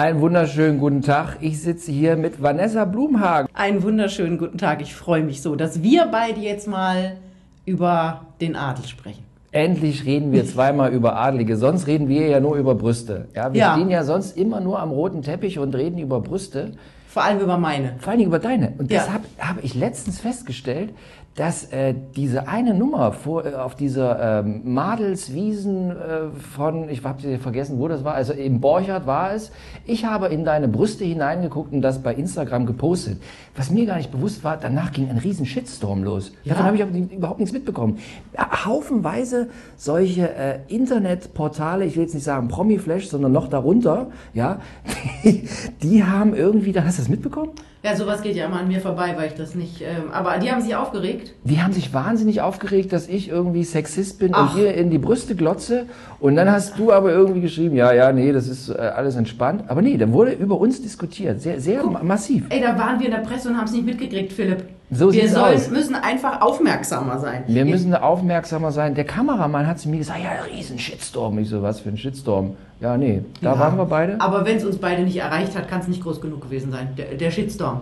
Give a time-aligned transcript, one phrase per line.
[0.00, 1.38] Einen wunderschönen guten Tag.
[1.40, 3.48] Ich sitze hier mit Vanessa Blumhagen.
[3.52, 4.80] Einen wunderschönen guten Tag.
[4.80, 7.16] Ich freue mich so, dass wir beide jetzt mal
[7.64, 9.24] über den Adel sprechen.
[9.50, 11.56] Endlich reden wir zweimal über Adlige.
[11.56, 13.26] Sonst reden wir ja nur über Brüste.
[13.34, 13.74] Ja, wir Ja.
[13.74, 16.74] stehen ja sonst immer nur am roten Teppich und reden über Brüste.
[17.08, 17.94] Vor allem über meine.
[17.98, 18.74] Vor Dingen über deine.
[18.78, 19.00] Und Ja.
[19.00, 20.90] das habe hab ich letztens festgestellt,
[21.38, 25.94] dass äh, diese eine Nummer vor, äh, auf dieser ähm, Madelswiesen äh,
[26.36, 29.52] von, ich habe vergessen, wo das war, also im Borchardt war es.
[29.86, 33.22] Ich habe in deine Brüste hineingeguckt und das bei Instagram gepostet.
[33.54, 36.32] Was mir gar nicht bewusst war, danach ging ein riesen Shitstorm los.
[36.42, 36.54] Ja.
[36.54, 37.98] Davon habe ich überhaupt nichts mitbekommen.
[38.36, 44.60] Haufenweise solche äh, Internetportale, ich will jetzt nicht sagen Promiflash, sondern noch darunter, ja,
[45.22, 45.48] die,
[45.84, 47.52] die haben irgendwie, da hast du das mitbekommen?
[47.84, 49.80] Ja, sowas geht ja immer an mir vorbei, weil ich das nicht.
[49.82, 51.32] Ähm, aber die haben sich aufgeregt.
[51.44, 54.52] Die haben sich wahnsinnig aufgeregt, dass ich irgendwie Sexist bin Ach.
[54.54, 55.86] und dir in die Brüste glotze.
[56.18, 59.64] Und dann hast du aber irgendwie geschrieben, ja, ja, nee, das ist äh, alles entspannt.
[59.68, 62.46] Aber nee, dann wurde über uns diskutiert, sehr, sehr ma- massiv.
[62.48, 64.64] Ey, da waren wir in der Presse und haben es nicht mitgekriegt, Philipp.
[64.90, 67.42] So wir sollen, müssen einfach aufmerksamer sein.
[67.46, 68.94] Wir müssen da aufmerksamer sein.
[68.94, 71.38] Der Kameramann hat zu mir gesagt, ja, riesen Shitstorm.
[71.38, 72.56] Ich so, was für ein Shitstorm?
[72.80, 73.58] Ja, nee, da Ja.
[73.60, 74.18] waren wir beide.
[74.20, 76.88] Aber wenn es uns beide nicht erreicht hat, kann es nicht groß genug gewesen sein.
[76.96, 77.80] Der, der Shitstorm.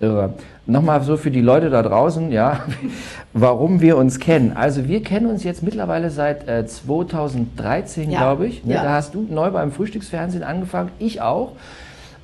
[0.00, 0.34] Irre.
[0.66, 2.60] Nochmal so für die Leute da draußen, ja,
[3.32, 4.52] warum wir uns kennen.
[4.54, 8.18] Also wir kennen uns jetzt mittlerweile seit äh, 2013, Ja.
[8.18, 8.64] glaube ich.
[8.64, 8.74] Ne?
[8.74, 8.82] Ja.
[8.82, 11.52] Da hast du neu beim Frühstücksfernsehen angefangen, ich auch.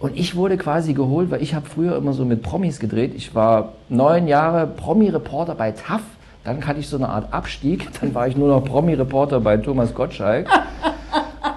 [0.01, 3.13] Und ich wurde quasi geholt, weil ich habe früher immer so mit Promis gedreht.
[3.15, 6.01] Ich war neun Jahre Promi-Reporter bei TAF.
[6.43, 7.87] Dann hatte ich so eine Art Abstieg.
[8.01, 10.49] Dann war ich nur noch Promi-Reporter bei Thomas Gottschalk.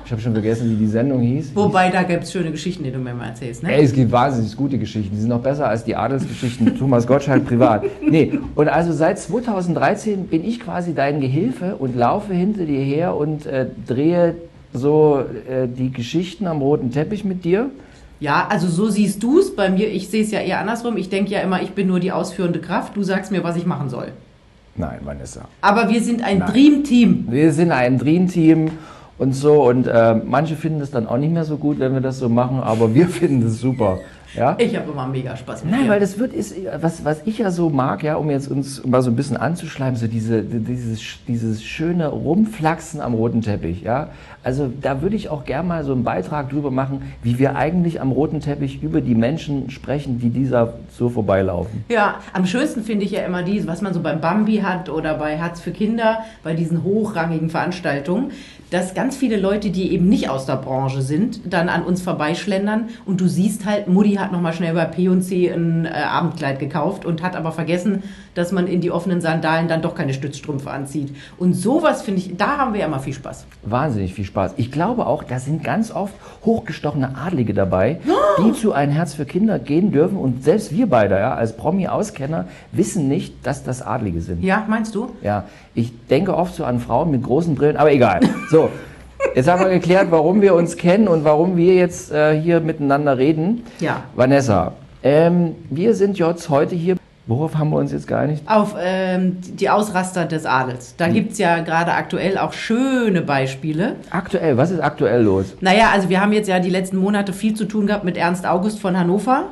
[0.05, 1.55] Ich habe schon vergessen, wie die Sendung hieß.
[1.55, 3.73] Wobei, da gibt es schöne Geschichten, die du mir mal erzählst, ne?
[3.73, 5.15] Ey, es gibt wahnsinnig gute Geschichten.
[5.15, 7.85] Die sind noch besser als die Adelsgeschichten Thomas Gottschalk privat.
[8.01, 13.15] Nee, und also seit 2013 bin ich quasi dein Gehilfe und laufe hinter dir her
[13.15, 14.35] und äh, drehe
[14.73, 17.69] so äh, die Geschichten am roten Teppich mit dir.
[18.23, 19.53] Ja, also so siehst du es.
[19.53, 20.95] Bei mir, ich sehe es ja eher andersrum.
[20.95, 22.95] Ich denke ja immer, ich bin nur die ausführende Kraft.
[22.95, 24.13] Du sagst mir, was ich machen soll.
[24.77, 25.41] Nein, Vanessa.
[25.59, 26.49] Aber wir sind ein Nein.
[26.49, 27.25] Dream-Team.
[27.29, 28.71] Wir sind ein Dream-Team
[29.17, 31.99] und so und äh, manche finden es dann auch nicht mehr so gut, wenn wir
[31.99, 33.99] das so machen, aber wir finden es super.
[34.35, 34.55] Ja?
[34.59, 35.89] Ich habe immer mega Spaß mit Nein, dir.
[35.89, 39.01] weil das wird ist was was ich ja so mag, ja, um jetzt uns mal
[39.01, 44.09] so ein bisschen anzuschleimen, so diese dieses dieses schöne Rumflaxen am roten Teppich, ja.
[44.43, 48.01] Also da würde ich auch gern mal so einen Beitrag drüber machen, wie wir eigentlich
[48.01, 51.85] am roten Teppich über die Menschen sprechen, die dieser so vorbeilaufen.
[51.89, 55.13] Ja, am schönsten finde ich ja immer dies, was man so beim Bambi hat oder
[55.15, 58.31] bei Herz für Kinder, bei diesen hochrangigen Veranstaltungen,
[58.69, 62.89] dass ganz viele Leute, die eben nicht aus der Branche sind, dann an uns vorbeischlendern
[63.05, 67.21] und du siehst halt, Mutti hat nochmal schnell bei P&C ein äh, Abendkleid gekauft und
[67.21, 68.03] hat aber vergessen,
[68.35, 71.15] dass man in die offenen Sandalen dann doch keine Stützstrümpfe anzieht.
[71.37, 73.45] Und sowas finde ich, da haben wir ja immer viel Spaß.
[73.63, 74.53] Wahnsinnig viel Spaß.
[74.57, 76.13] Ich glaube auch, da sind ganz oft
[76.45, 77.99] hochgestochene Adlige dabei,
[78.39, 82.45] die zu ein Herz für Kinder gehen dürfen und selbst wir beide, ja, als Promi-Auskenner,
[82.71, 84.43] wissen nicht, dass das Adlige sind.
[84.43, 85.09] Ja, meinst du?
[85.21, 85.45] Ja,
[85.75, 88.21] ich denke oft so an Frauen mit großen Brillen, aber egal.
[88.49, 88.69] So,
[89.35, 93.17] jetzt haben wir geklärt, warum wir uns kennen und warum wir jetzt äh, hier miteinander
[93.17, 93.63] reden.
[93.79, 94.03] Ja.
[94.15, 94.73] Vanessa,
[95.03, 96.95] ähm, wir sind jetzt heute hier.
[97.25, 98.43] Worauf haben wir uns jetzt geeinigt?
[98.47, 100.95] Auf ähm, die Ausraster des Adels.
[100.97, 103.95] Da gibt's ja gerade aktuell auch schöne Beispiele.
[104.09, 105.45] Aktuell, was ist aktuell los?
[105.61, 108.45] Naja, also wir haben jetzt ja die letzten Monate viel zu tun gehabt mit Ernst
[108.45, 109.45] August von Hannover.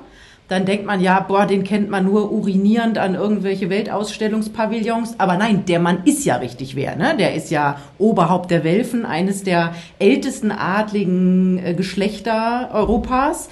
[0.51, 5.15] Dann denkt man ja, boah, den kennt man nur urinierend an irgendwelche Weltausstellungspavillons.
[5.17, 7.15] Aber nein, der Mann ist ja richtig wer, ne?
[7.17, 13.47] Der ist ja Oberhaupt der Welfen, eines der ältesten adligen äh, Geschlechter Europas.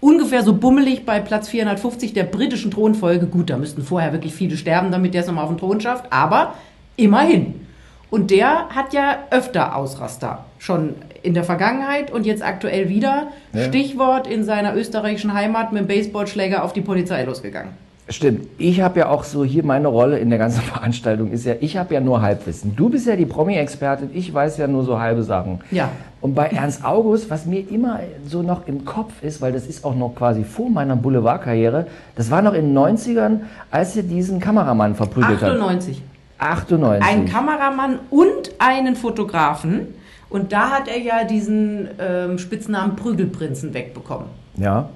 [0.00, 3.26] Ungefähr so bummelig bei Platz 450 der britischen Thronfolge.
[3.26, 6.12] Gut, da müssten vorher wirklich viele sterben, damit der es nochmal auf den Thron schafft.
[6.12, 6.54] Aber
[6.96, 7.59] immerhin.
[8.10, 10.44] Und der hat ja öfter Ausraster.
[10.58, 13.28] Schon in der Vergangenheit und jetzt aktuell wieder.
[13.52, 13.64] Ja.
[13.64, 17.72] Stichwort in seiner österreichischen Heimat mit dem Baseballschläger auf die Polizei losgegangen.
[18.10, 18.48] Stimmt.
[18.58, 21.76] Ich habe ja auch so hier meine Rolle in der ganzen Veranstaltung ist ja, ich
[21.76, 22.74] habe ja nur Halbwissen.
[22.74, 25.60] Du bist ja die Promi-Expertin, ich weiß ja nur so halbe Sachen.
[25.70, 25.90] Ja.
[26.20, 29.84] Und bei Ernst August, was mir immer so noch im Kopf ist, weil das ist
[29.84, 31.86] auch noch quasi vor meiner Boulevardkarriere,
[32.16, 35.52] das war noch in den 90ern, als er diesen Kameramann verprügelt hat.
[35.52, 36.02] 98.
[36.40, 37.06] 98.
[37.08, 39.94] Ein Kameramann und einen Fotografen.
[40.28, 44.26] Und da hat er ja diesen ähm, Spitznamen Prügelprinzen wegbekommen.
[44.56, 44.88] Ja.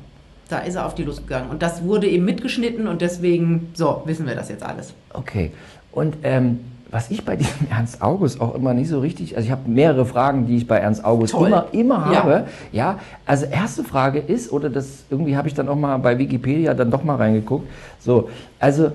[0.48, 1.50] Da ist er auf die Lust gegangen.
[1.50, 4.94] Und das wurde eben mitgeschnitten und deswegen, so, wissen wir das jetzt alles.
[5.12, 5.50] Okay.
[5.90, 6.60] Und ähm,
[6.90, 10.06] was ich bei diesem Ernst August auch immer nicht so richtig, also ich habe mehrere
[10.06, 11.48] Fragen, die ich bei Ernst August Toll.
[11.48, 12.22] immer, immer Ja.
[12.22, 12.46] habe.
[12.70, 16.74] Ja, also erste Frage ist, oder das irgendwie habe ich dann auch mal bei Wikipedia
[16.74, 17.66] dann doch mal reingeguckt.
[17.98, 18.28] So,
[18.60, 18.92] also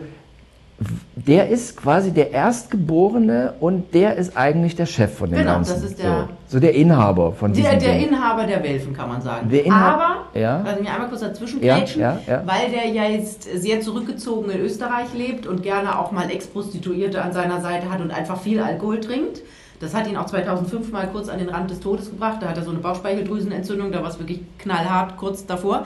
[1.16, 5.74] der ist quasi der Erstgeborene und der ist eigentlich der Chef von dem Genau, Ganzen.
[5.74, 8.08] das ist der- so, so der Inhaber von Der, diesem der Ding.
[8.10, 9.50] Inhaber der Welfen, kann man sagen.
[9.50, 10.62] Der Aber, Ja.
[10.66, 12.44] lass mich einmal kurz dazwischen Ja, ja, ja.
[12.46, 17.34] weil der ja jetzt sehr zurückgezogen in Österreich lebt und gerne auch mal Ex-Prostituierte an
[17.34, 19.42] seiner Seite hat und einfach viel Alkohol trinkt.
[19.80, 22.38] Das hat ihn auch 2005 mal kurz an den Rand des Todes gebracht.
[22.42, 25.86] Da hat er so eine Bauchspeicheldrüsenentzündung, da war es wirklich knallhart kurz davor.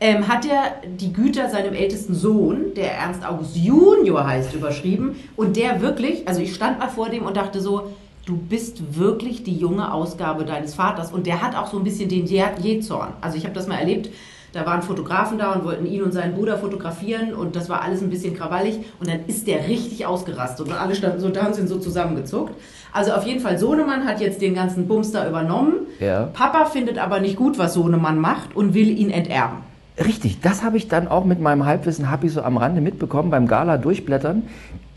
[0.00, 5.16] Ähm, hat er die Güter seinem ältesten Sohn, der Ernst August Junior heißt, überschrieben.
[5.36, 7.92] Und der wirklich, also ich stand mal vor dem und dachte so,
[8.26, 11.12] du bist wirklich die junge Ausgabe deines Vaters.
[11.12, 13.12] Und der hat auch so ein bisschen den Je- Jezorn.
[13.20, 14.08] Also ich habe das mal erlebt.
[14.54, 18.02] Da waren Fotografen da und wollten ihn und seinen Bruder fotografieren und das war alles
[18.02, 21.56] ein bisschen krawallig und dann ist der richtig ausgerastet und alle standen so da und
[21.56, 22.54] sind so zusammengezuckt.
[22.94, 25.88] Also auf jeden Fall, Sohnemann hat jetzt den ganzen Bums da übernommen.
[25.98, 26.28] Ja.
[26.32, 29.56] Papa findet aber nicht gut, was Sohnemann macht und will ihn enterben.
[29.98, 33.30] Richtig, das habe ich dann auch mit meinem Halbwissen, habe ich so am Rande mitbekommen
[33.30, 34.44] beim Gala durchblättern.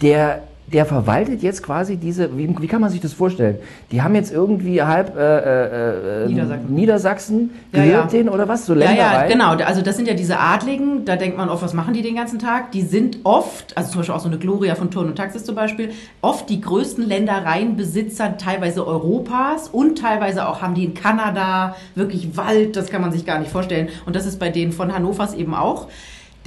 [0.04, 3.58] Der, der verwaltet jetzt quasi diese, wie, wie kann man sich das vorstellen?
[3.92, 6.76] Die haben jetzt irgendwie halb äh, äh, äh, Niedersachsen.
[6.76, 8.20] Niedersachsen Ja, gehört ja.
[8.20, 8.66] denen oder was?
[8.66, 9.30] So Ja, ja, Ländereien?
[9.32, 9.66] genau.
[9.66, 12.38] Also das sind ja diese Adligen, da denkt man oft, was machen die den ganzen
[12.38, 12.74] Tag?
[12.74, 15.56] Die sind oft, also zum Beispiel auch so eine Gloria von Turn und Taxis zum
[15.56, 15.92] Beispiel,
[16.22, 22.76] oft die größten Ländereienbesitzer teilweise Europas und teilweise auch haben die in Kanada wirklich Wald,
[22.76, 23.88] das kann man sich gar nicht vorstellen.
[24.06, 25.88] Und das ist bei denen von Hannovers eben auch.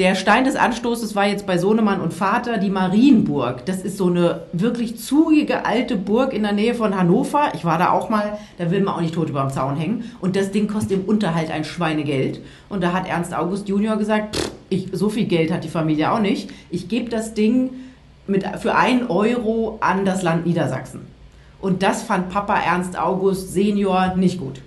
[0.01, 3.67] Der Stein des Anstoßes war jetzt bei Sohnemann und Vater die Marienburg.
[3.67, 7.53] Das ist so eine wirklich zugige alte Burg in der Nähe von Hannover.
[7.53, 10.11] Ich war da auch mal, da will man auch nicht tot über dem Zaun hängen.
[10.23, 12.41] Und das Ding kostet im Unterhalt ein Schweinegeld.
[12.71, 16.11] Und da hat Ernst August Junior gesagt, pff, ich, so viel Geld hat die Familie
[16.13, 16.49] auch nicht.
[16.71, 17.69] Ich gebe das Ding
[18.27, 21.03] mit, für einen Euro an das Land Niedersachsen.
[21.61, 24.63] Und das fand Papa Ernst August Senior nicht gut.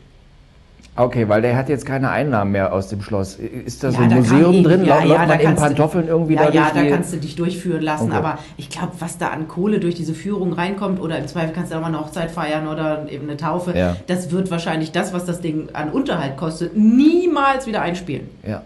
[0.95, 3.35] Okay, weil der hat jetzt keine Einnahmen mehr aus dem Schloss.
[3.35, 4.85] Ist da so Ja, ein da Museum ich- drin?
[4.85, 7.13] ja, Läuft ja, man da in kannst du- Pantoffeln irgendwie Ja, da ja, da kannst
[7.13, 8.15] du dich durchführen lassen, Okay.
[8.17, 11.71] aber ich glaube, was da an Kohle durch diese Führung reinkommt oder im Zweifel kannst
[11.71, 13.95] du auch mal eine Hochzeit feiern oder eben eine Taufe, Ja.
[14.05, 18.29] das wird wahrscheinlich das, was das Ding an Unterhalt kostet, niemals wieder einspielen.
[18.47, 18.61] Ja.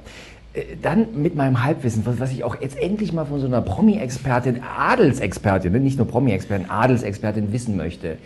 [0.53, 4.59] Äh, Dann mit meinem Halbwissen, was, ich auch jetzt endlich mal von so einer Promi-Expertin,
[4.77, 8.17] Adelsexpertin, nicht nur Promi-Expertin, Adelsexpertin wissen möchte.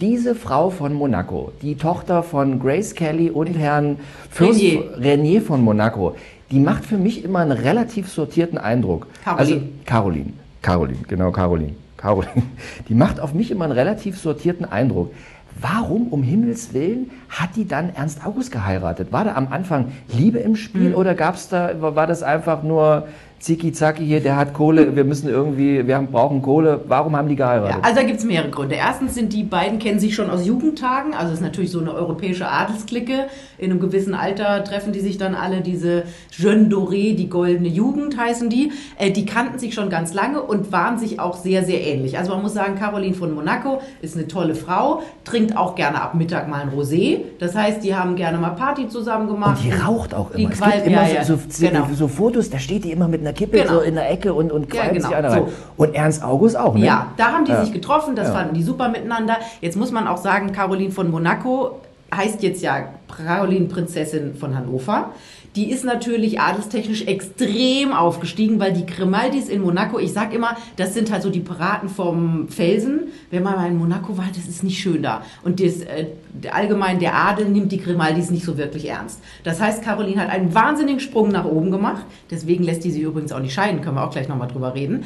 [0.00, 3.98] Diese Frau von Monaco, die Tochter von Grace Kelly und Herrn
[4.28, 4.60] Fürst
[4.98, 5.40] Renier.
[5.40, 6.16] Von Monaco,
[6.50, 9.06] die macht für mich immer einen relativ sortierten Eindruck.
[9.24, 9.54] Caroline.
[9.54, 10.32] Also, Caroline.
[10.62, 11.74] Caroline, genau, Caroline.
[11.96, 12.42] Caroline.
[12.88, 15.12] Die macht auf mich immer einen relativ sortierten Eindruck.
[15.60, 19.12] Warum um Himmels Willen hat die dann Ernst August geheiratet?
[19.12, 20.94] War da am Anfang Liebe im Spiel Hm.
[20.96, 23.06] oder gab's da, war das einfach nur
[23.40, 26.80] Ziki Zaki hier, der hat Kohle, wir müssen irgendwie, wir haben, brauchen Kohle.
[26.88, 27.84] Warum haben die Ja, geheiratet?
[27.84, 28.74] also da gibt es mehrere Gründe.
[28.76, 31.92] Erstens sind die beiden, kennen sich schon aus Jugendtagen, also es ist natürlich so eine
[31.92, 33.26] europäische Adelsklicke.
[33.58, 38.16] In einem gewissen Alter treffen die sich dann alle, diese Jeune Doré, die goldene Jugend
[38.18, 38.72] heißen die.
[38.98, 42.16] Äh, die kannten sich schon ganz lange und waren sich auch sehr, sehr ähnlich.
[42.16, 46.14] Also man muss sagen, Caroline von Monaco ist eine tolle Frau, trinkt auch gerne ab
[46.14, 47.18] Mittag mal ein Rosé.
[47.40, 49.58] Das heißt, die haben gerne mal Party zusammen gemacht.
[49.62, 50.52] Und die raucht auch Die immer.
[50.52, 51.86] Es qual- gibt immer ja, ja, so, so, genau.
[51.94, 53.74] so Fotos, da steht die immer mit einer Kippe Genau.
[53.74, 55.08] so in der Ecke und, und Ja, qualmt genau.
[55.08, 55.44] sich einer rein.
[55.46, 55.52] So.
[55.76, 56.86] Und Ernst August auch, ne?
[56.86, 57.62] Ja, da haben die Ja.
[57.64, 58.34] sich getroffen, das Ja.
[58.34, 59.36] fanden die super miteinander.
[59.60, 61.80] Jetzt muss man auch sagen, Caroline von Monaco
[62.14, 62.84] heißt jetzt ja
[63.16, 65.12] Caroline Prinzessin von Hannover.
[65.56, 70.94] Die ist natürlich adelstechnisch extrem aufgestiegen, weil die Grimaldis in Monaco, ich sag immer, das
[70.94, 73.12] sind halt so die Piraten vom Felsen.
[73.30, 75.22] Wenn man mal in Monaco war, das ist nicht schön da.
[75.44, 76.06] Und das, äh,
[76.50, 79.20] allgemein der Adel nimmt die Grimaldis nicht so wirklich ernst.
[79.44, 82.04] Das heißt, Caroline hat einen wahnsinnigen Sprung nach oben gemacht.
[82.32, 85.04] Deswegen lässt die sich übrigens auch nicht scheiden, können wir auch gleich nochmal drüber reden.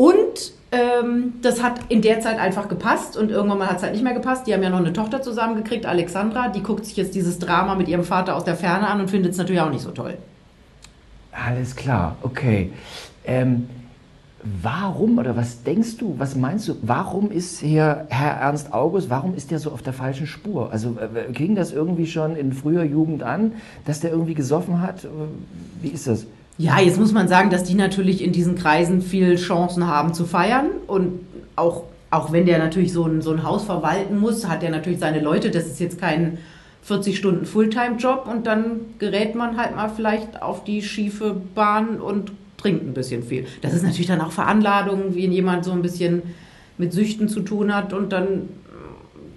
[0.00, 3.92] Und ähm, das hat in der Zeit einfach gepasst und irgendwann mal hat es halt
[3.92, 4.46] nicht mehr gepasst.
[4.46, 6.48] Die haben ja noch eine Tochter zusammengekriegt, Alexandra.
[6.48, 9.32] Die guckt sich jetzt dieses Drama mit ihrem Vater aus der Ferne an und findet
[9.32, 10.16] es natürlich auch nicht so toll.
[11.32, 12.72] Alles klar, okay.
[13.26, 13.68] Ähm,
[14.62, 19.34] warum oder was denkst du, was meinst du, warum ist hier Herr Ernst August, warum
[19.34, 20.72] ist der so auf der falschen Spur?
[20.72, 23.52] Also äh, ging das irgendwie schon in früher Jugend an,
[23.84, 25.04] dass der irgendwie gesoffen hat?
[25.04, 25.08] Äh,
[25.82, 26.24] Wie ist das?
[26.60, 30.26] Ja, jetzt muss man sagen, dass die natürlich in diesen Kreisen viel Chancen haben zu
[30.26, 31.20] feiern und
[31.56, 34.98] auch, auch wenn der natürlich so ein, so ein Haus verwalten muss, hat er natürlich
[34.98, 35.50] seine Leute.
[35.50, 36.36] Das ist jetzt kein
[36.82, 42.32] 40 Stunden Fulltime-Job und dann gerät man halt mal vielleicht auf die schiefe Bahn und
[42.58, 43.46] trinkt ein bisschen viel.
[43.62, 46.22] Das ist natürlich dann auch Veranladung, wie jemand so ein bisschen
[46.76, 48.50] mit Süchten zu tun hat und dann,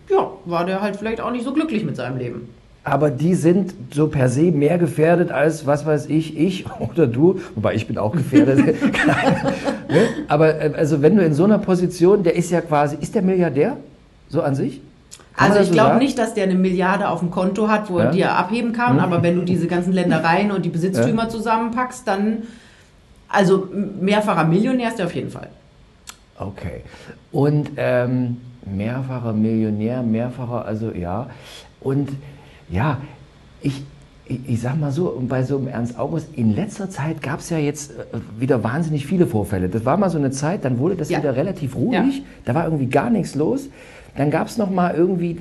[0.09, 2.49] ja, war der halt vielleicht auch nicht so glücklich mit seinem Leben.
[2.85, 7.39] Aber die sind so per se mehr gefährdet als, was weiß ich, ich oder du.
[7.55, 8.57] Wobei ich bin auch gefährdet.
[9.89, 10.07] ne?
[10.27, 13.21] Aber äh, also wenn du in so einer Position, der ist ja quasi, ist der
[13.21, 13.77] Milliardär?
[14.27, 14.81] So an sich?
[15.35, 17.99] Kann Also ich so glaube nicht, dass der eine Milliarde auf dem Konto hat, wo
[17.99, 18.05] Ja.
[18.05, 22.07] er die er abheben kann, aber wenn du diese ganzen Ländereien und die Besitztümer zusammenpackst,
[22.07, 22.43] dann,
[23.29, 23.67] also
[23.99, 25.47] mehrfacher Millionär ist der auf jeden Fall.
[26.37, 26.81] Okay.
[27.31, 31.27] Und ähm, mehrfacher Millionär, mehrfacher, also ja.
[31.81, 32.09] Und
[32.73, 32.97] ja,
[33.61, 33.83] ich,
[34.25, 37.39] ich, ich sag mal so, und bei so einem Ernst August, in letzter Zeit gab
[37.39, 37.93] es ja jetzt äh,
[38.39, 39.69] wieder wahnsinnig viele Vorfälle.
[39.69, 41.19] Das war mal so eine Zeit, dann wurde das Ja.
[41.19, 42.23] wieder relativ ruhig, Ja.
[42.45, 43.69] da war irgendwie gar nichts los.
[44.15, 45.37] Dann gab es noch mal irgendwie,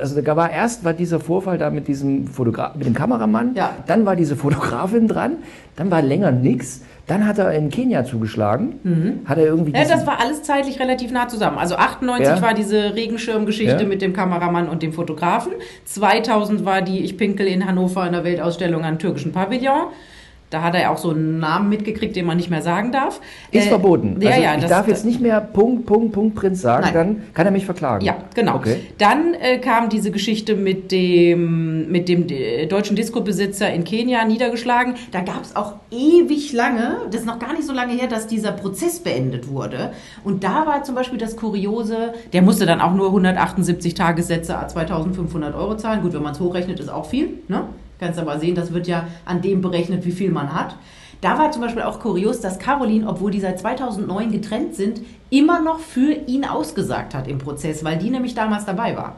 [0.00, 3.72] also da war erst war dieser Vorfall da mit diesem Fotogra mit dem Kameramann, Ja.
[3.86, 5.32] dann war diese Fotografin dran,
[5.76, 9.76] dann war länger nichts, dann hat er in Kenia zugeschlagen, hat er irgendwie Mhm.
[9.76, 11.58] Ja, das war alles zeitlich relativ nah zusammen.
[11.58, 12.42] Also 98 Ja.
[12.42, 13.88] war diese Regenschirmgeschichte Ja.
[13.88, 15.52] mit dem Kameramann und dem Fotografen.
[15.84, 19.88] 2000 war die Ich pinkel in Hannover in der Weltausstellung an türkischen Pavillon.
[20.54, 23.20] Da hat er auch so einen Namen mitgekriegt, den man nicht mehr sagen darf.
[23.50, 24.18] Ist Äh, verboten.
[24.20, 26.94] Ja, also ja, ich das- darf jetzt nicht mehr Punkt, Punkt, Punkt Prinz sagen, Nein.
[26.94, 28.04] dann kann er mich verklagen.
[28.04, 28.54] Ja, genau.
[28.54, 28.76] Okay.
[28.98, 34.94] Dann äh, kam diese Geschichte mit dem, mit dem äh, deutschen Disco-Besitzer in Kenia niedergeschlagen.
[35.10, 38.28] Da gab es auch ewig lange, das ist noch gar nicht so lange her, dass
[38.28, 39.90] dieser Prozess beendet wurde.
[40.22, 44.68] Und da war zum Beispiel das Kuriose, der musste dann auch nur 178 Tagessätze à
[44.68, 46.02] 2500 Euro zahlen.
[46.02, 47.30] Gut, wenn man es hochrechnet, ist auch viel.
[47.48, 47.62] Ne?
[48.04, 50.76] Kannst aber sehen, das wird ja an dem berechnet, wie viel man hat.
[51.22, 55.62] Da war zum Beispiel auch kurios, dass Caroline, obwohl die seit 2009 getrennt sind, immer
[55.62, 59.16] noch für ihn ausgesagt hat im Prozess, weil die nämlich damals dabei war.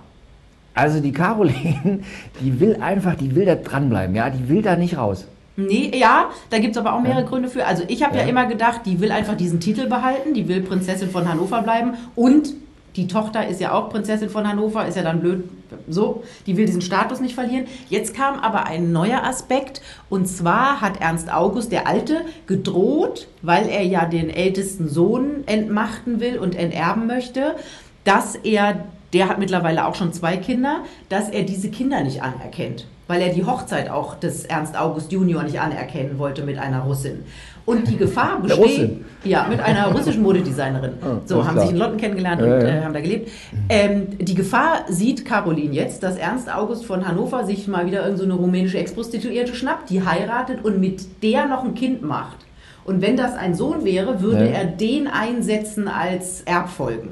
[0.73, 2.05] Also die Caroline,
[2.40, 5.26] die will einfach, die will da dranbleiben, ja, die will da nicht raus.
[5.57, 7.66] Nee, ja, da gibt's aber auch mehrere Gründe für.
[7.66, 8.23] Also ich habe ja.
[8.23, 8.28] Ja.
[8.28, 12.55] immer gedacht, die will einfach diesen Titel behalten, die will Prinzessin von Hannover bleiben und
[12.97, 15.45] die Tochter ist ja auch Prinzessin von Hannover, ist ja dann blöd
[15.88, 17.67] so, die will diesen Status nicht verlieren.
[17.88, 23.69] Jetzt kam aber ein neuer Aspekt und zwar hat Ernst August, der Alte, gedroht, weil
[23.69, 27.57] er ja den ältesten Sohn entmachten will und enterben möchte,
[28.05, 32.87] dass er, der hat mittlerweile auch schon zwei Kinder, dass er diese Kinder nicht anerkennt.
[33.09, 37.23] Weil er die Hochzeit auch des Ernst August Junior nicht anerkennen wollte mit einer Russin.
[37.65, 39.05] Und die Gefahr besteht.
[39.25, 40.93] Ja, mit einer russischen Modedesignerin.
[41.03, 41.67] Ah, so, haben klar.
[41.67, 42.63] sich in Lotten kennengelernt Ja, und.
[42.63, 43.31] Äh, haben da gelebt.
[43.69, 48.19] Ähm, die Gefahr sieht Caroline jetzt, dass Ernst August von Hannover sich mal wieder irgendeine
[48.19, 52.37] so eine rumänische Ex-Prostituierte schnappt, die heiratet und mit der noch ein Kind macht.
[52.85, 54.53] Und wenn das ein Sohn wäre, würde Ja.
[54.53, 57.11] er den einsetzen als Erbfolgen.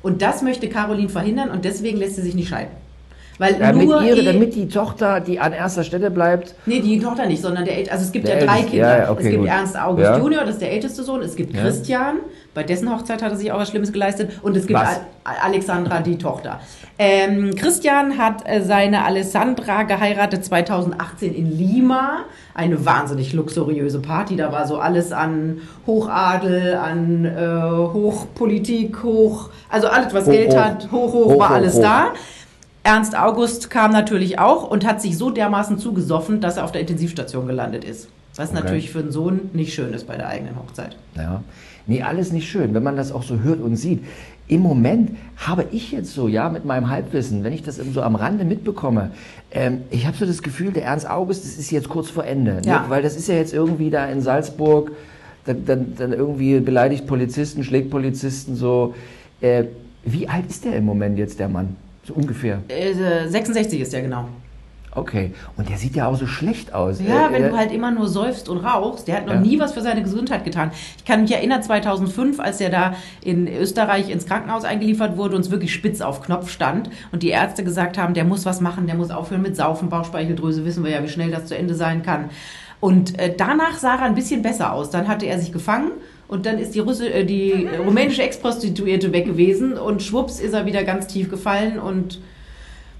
[0.00, 2.70] Und das möchte Caroline verhindern und deswegen lässt sie sich nicht scheiden.
[3.38, 7.24] Weil Damit, nur ihre, damit die Tochter, die an erster Stelle bleibt, Nee, die Tochter
[7.26, 8.98] nicht, sondern der Ält- Also es gibt ja drei Älteste, Kinder.
[8.98, 9.48] ja, okay, es gibt gut.
[9.48, 10.18] Ernst August Ja.
[10.18, 11.22] Junior, das ist der älteste Sohn.
[11.22, 11.62] Es gibt Ja.
[11.62, 12.16] Christian,
[12.54, 14.32] bei dessen Hochzeit hat er sich auch was Schlimmes geleistet.
[14.42, 15.00] Und es gibt Was?
[15.44, 16.58] Alexandra, die Tochter.
[16.98, 22.24] Ähm, Christian hat äh, seine Alessandra geheiratet 2018 in Lima.
[22.54, 24.34] Eine wahnsinnig luxuriöse Party.
[24.36, 27.38] Da war so alles an Hochadel, an äh,
[27.92, 30.58] Hochpolitik, hoch, also alles, was Hoch, Geld hoch.
[30.60, 32.08] hat, hoch, hoch, Hoch, war alles da.
[32.82, 36.80] Ernst August kam natürlich auch und hat sich so dermaßen zugesoffen, dass er auf der
[36.80, 38.08] Intensivstation gelandet ist.
[38.36, 38.60] Was Okay.
[38.62, 40.96] natürlich für einen Sohn nicht schön ist bei der eigenen Hochzeit.
[41.16, 41.42] Ja.
[41.86, 44.04] Nee, alles nicht schön, wenn man das auch so hört und sieht.
[44.46, 48.14] Im Moment habe ich jetzt so, ja, mit meinem Halbwissen, wenn ich das so am
[48.14, 49.10] Rande mitbekomme,
[49.50, 52.62] ähm, ich habe so das Gefühl, der Ernst August, das ist jetzt kurz vor Ende.
[52.64, 52.80] Ja.
[52.82, 52.84] Ne?
[52.88, 54.92] Weil das ist ja jetzt irgendwie da in Salzburg,
[55.44, 58.94] dann, dann, dann irgendwie beleidigt Polizisten, schlägt Polizisten so.
[59.40, 59.64] Äh,
[60.04, 61.76] wie alt ist der im Moment jetzt, der Mann?
[62.08, 62.62] So ungefähr.
[62.68, 64.28] Äh, 66 ist der genau.
[64.92, 65.32] Okay.
[65.58, 67.00] Und der sieht ja auch so schlecht aus.
[67.00, 69.06] Ja, Äh, wenn äh, du halt immer nur säufst und rauchst.
[69.06, 69.40] Der hat noch Ja.
[69.40, 70.70] nie was für seine Gesundheit getan.
[70.96, 75.42] Ich kann mich erinnern, 2005, als er da in Österreich ins Krankenhaus eingeliefert wurde und
[75.42, 78.86] es wirklich spitz auf Knopf stand und die Ärzte gesagt haben, der muss was machen,
[78.86, 82.02] der muss aufhören mit Saufen, Bauchspeicheldrüse, wissen wir ja, wie schnell das zu Ende sein
[82.02, 82.30] kann.
[82.80, 84.88] Und äh, danach sah er ein bisschen besser aus.
[84.90, 85.90] Dann hatte er sich gefangen
[86.28, 90.66] und dann ist die, Russe, äh, die rumänische Ex-Prostituierte weg gewesen und schwupps ist er
[90.66, 92.20] wieder ganz tief gefallen und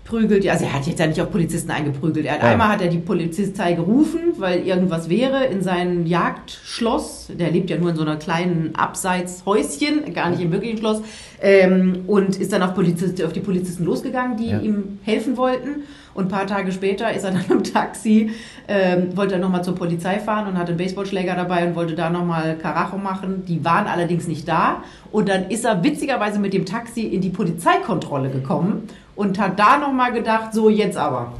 [0.09, 0.49] prügelt.
[0.49, 2.25] Also er hat jetzt ja nicht auf Polizisten eingeprügelt.
[2.27, 2.49] Er hat Ja.
[2.51, 7.29] einmal hat er die Polizei gerufen, weil irgendwas wäre in sein Jagdschloss.
[7.39, 11.03] Der lebt ja nur in so einer kleinen Abseitshäuschen, gar nicht im wirklichen Schloss.
[11.41, 14.61] Ähm, und ist dann auf, Polizist, auf die Polizisten losgegangen, die Ja.
[14.61, 15.83] ihm helfen wollten.
[16.15, 18.31] Und ein paar Tage später ist er dann im Taxi,
[18.67, 22.11] ähm, wollte er nochmal zur Polizei fahren und hatte einen Baseballschläger dabei und wollte da
[22.11, 23.45] nochmal Karacho machen.
[23.47, 24.83] Die waren allerdings nicht da.
[25.13, 28.89] Und dann ist er witzigerweise mit dem Taxi in die Polizeikontrolle gekommen
[29.19, 31.33] und hat da nochmal gedacht, so jetzt aber.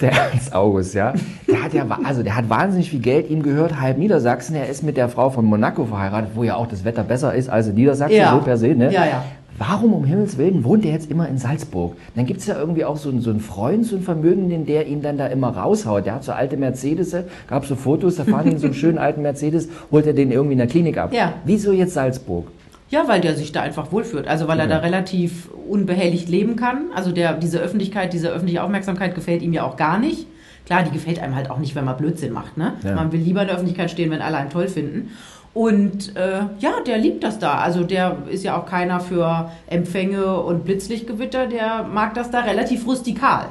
[0.00, 1.12] Der Ernst August, ja.
[1.48, 4.54] Der hat ja, also der hat wahnsinnig viel Geld, ihm gehört halb Niedersachsen.
[4.56, 7.48] Er ist mit der Frau von Monaco verheiratet, wo ja auch das Wetter besser ist
[7.48, 8.32] als in Niedersachsen, Ja.
[8.32, 8.92] so per se, ne?
[8.92, 9.24] Ja, ja.
[9.60, 11.96] Warum um Himmels Willen wohnt er jetzt immer in Salzburg?
[12.14, 14.86] Dann gibt es ja irgendwie auch so, einen- so einen Freund, so einen Vermögenden, der
[14.86, 16.06] ihn dann da immer raushaut.
[16.06, 17.16] Der hat so alte Mercedes,
[17.48, 20.52] gab so Fotos, da fahren in so einen schönen alten Mercedes, holt er den irgendwie
[20.52, 21.12] in der Klinik ab.
[21.12, 21.32] Ja.
[21.44, 22.46] Wieso jetzt Salzburg?
[22.90, 24.26] Ja, weil der sich da einfach wohlfühlt.
[24.28, 24.74] Also weil er Okay.
[24.74, 26.86] da relativ unbehelligt leben kann.
[26.94, 30.26] Also der, diese Öffentlichkeit, diese öffentliche Aufmerksamkeit gefällt ihm ja auch gar nicht.
[30.64, 32.56] Klar, die gefällt einem halt auch nicht, wenn man Blödsinn macht.
[32.56, 32.74] Ne?
[32.84, 32.94] Ja.
[32.94, 35.10] Man will lieber in der Öffentlichkeit stehen, wenn alle einen toll finden.
[35.54, 37.54] Und äh, ja, der liebt das da.
[37.58, 41.46] Also der ist ja auch keiner für Empfänge und Blitzlichtgewitter.
[41.46, 43.46] Der mag das da relativ rustikal.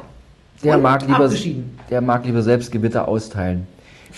[0.64, 1.78] Der Und mag, lieber, abgeschieden.
[1.90, 3.68] der mag lieber selbst Gewitter austeilen.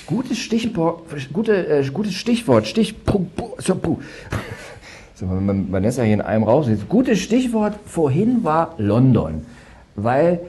[0.06, 1.02] Gutes Stichwort,
[1.34, 3.32] gute, äh, gutes Stichwort, Stichpunkt.
[5.20, 5.26] So.
[5.26, 6.68] So, man, ja hier in einem raus.
[6.88, 9.46] Gutes Stichwort vorhin war London.
[9.96, 10.40] Weil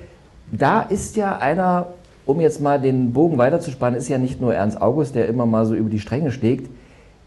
[0.53, 1.89] da ist ja einer,
[2.25, 5.67] um jetzt mal den Bogen weiterzuspannen, ist ja nicht nur Ernst August, der immer mal
[5.67, 6.71] so über die Stränge schlägt.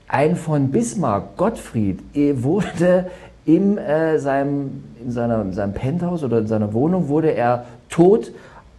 [0.07, 3.07] Ein von Bismarck, Gottfried, wurde
[3.45, 8.31] in, äh, seinem, in, seiner, in seinem Penthouse oder in seiner Wohnung wurde er tot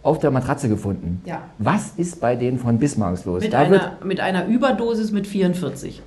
[0.05, 1.21] auf der Matratze gefunden.
[1.25, 1.41] Ja.
[1.57, 3.41] Was ist bei den von Bismarcks los?
[3.41, 5.99] Mit, da einer, mit einer Überdosis mit 44.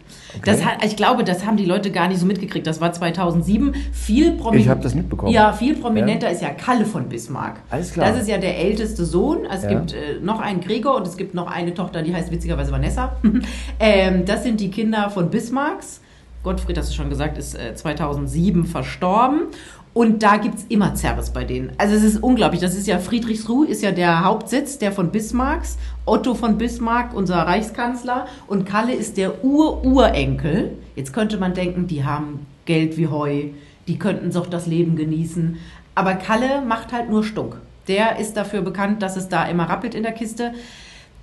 [0.44, 2.64] Das hat, ich glaube, das haben die Leute gar nicht so mitgekriegt.
[2.64, 3.74] Das war 2007.
[3.92, 5.32] Viel Ich hab das mitbekommen.
[5.32, 7.56] Ja, viel prominenter ist ja Kalle von Bismarck.
[7.70, 8.08] Alles klar.
[8.08, 9.46] Das ist ja der älteste Sohn.
[9.50, 9.70] Es Ja.
[9.70, 13.16] gibt äh, noch einen Gregor und es gibt noch eine Tochter, die heißt witzigerweise Vanessa.
[13.80, 16.02] ähm, das sind die Kinder von Bismarcks.
[16.44, 19.48] Gottfried, hast du schon gesagt, ist äh, 2007 verstorben.
[19.94, 21.72] Und da gibt es immer Zerres bei denen.
[21.78, 22.60] Also es ist unglaublich.
[22.60, 25.76] Das ist ja Friedrichsruh, ist ja der Hauptsitz der von Bismarcks.
[26.04, 28.26] Otto von Bismarck, unser Reichskanzler.
[28.46, 30.72] Und Kalle ist der Ur-Urenkel.
[30.94, 33.44] Jetzt könnte man denken, die haben Geld wie Heu.
[33.88, 35.56] Die könnten doch das Leben genießen.
[35.94, 37.56] Aber Kalle macht halt nur Stunk.
[37.88, 40.52] Der ist dafür bekannt, dass es da immer rappelt in der Kiste.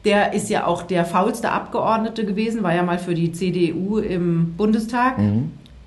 [0.04, 4.54] Der ist ja auch der faulste Abgeordnete gewesen, war ja mal für die CDU im
[4.58, 5.18] Bundestag.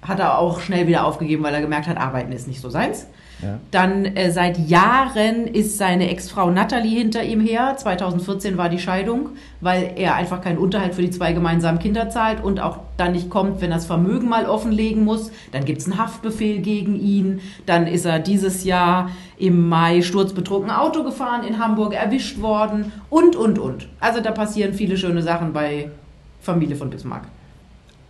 [0.03, 3.07] Hat er auch schnell wieder aufgegeben, weil er gemerkt hat, arbeiten ist nicht so seins.
[3.43, 3.61] Ja.
[3.71, 7.77] Dann äh, seit Jahren ist seine Ex-Frau Natalie hinter ihm her.
[7.77, 12.43] 2014 war die Scheidung, weil er einfach keinen Unterhalt für die zwei gemeinsamen Kinder zahlt
[12.43, 15.31] und auch dann nicht kommt, wenn er das Vermögen mal offenlegen muss.
[15.53, 17.41] Dann gibt es einen Haftbefehl gegen ihn.
[17.67, 23.37] Dann ist er dieses Jahr im Mai sturzbetrunken Auto gefahren in Hamburg, erwischt worden und,
[23.37, 23.89] und, und.
[24.01, 25.91] Also da passieren viele schöne Sachen bei
[26.41, 27.29] Familie von Bismarck.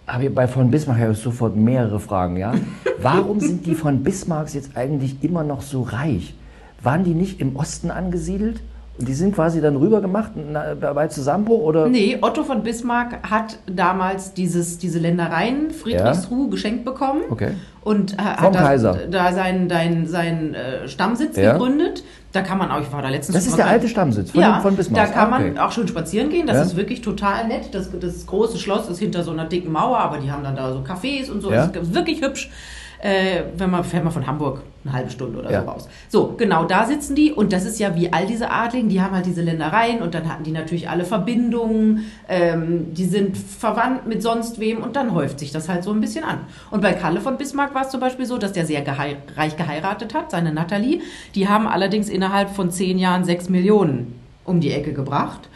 [0.08, 2.54] Aber bei von Bismarck habe ich sofort mehrere Fragen, ja?
[3.02, 6.34] Warum sind die von Bismarcks jetzt eigentlich immer noch so reich?
[6.82, 8.62] Waren die nicht im Osten angesiedelt?
[8.98, 10.32] Und die sind quasi dann rüber gemacht
[10.80, 11.88] bei Zusammenbruch oder?
[11.88, 17.52] Nee, Otto von Bismarck hat damals dieses, diese Ländereien Friedrichsruh geschenkt bekommen Okay.
[17.84, 18.76] und äh, hat da,
[19.08, 21.52] da seinen, seinen, seinen äh, Stammsitz Ja.
[21.52, 22.02] gegründet.
[22.32, 24.58] Da kann man auch, ich war da letztens Das ist der alte Stammsitz von, ja,
[24.61, 25.06] von Bismarck.
[25.06, 25.61] da kann Ah, man okay.
[25.61, 26.46] auch schön spazieren gehen.
[26.48, 26.62] Das Ja.
[26.64, 27.68] ist wirklich total nett.
[27.72, 30.72] Das, das große Schloss ist hinter so einer dicken Mauer, aber die haben dann da
[30.72, 31.52] so Cafés und so.
[31.52, 31.68] Ja.
[31.68, 32.50] Das ist wirklich hübsch.
[33.00, 35.62] Äh, wenn man fährt man von Hamburg eine halbe Stunde oder Ja.
[35.62, 35.88] so raus.
[36.08, 39.14] So, genau, da sitzen die und das ist ja wie all diese Adligen, die haben
[39.14, 44.22] halt diese Ländereien und dann hatten die natürlich alle Verbindungen, ähm, die sind verwandt mit
[44.22, 46.40] sonst wem und dann häuft sich das halt so ein bisschen an.
[46.70, 49.56] Und bei Kalle von Bismarck war es zum Beispiel so, dass der sehr gehei reich
[49.56, 51.00] geheiratet hat, seine Natalie.
[51.34, 55.48] Die haben allerdings innerhalb von zehn Jahren sechs Millionen um die Ecke gebracht.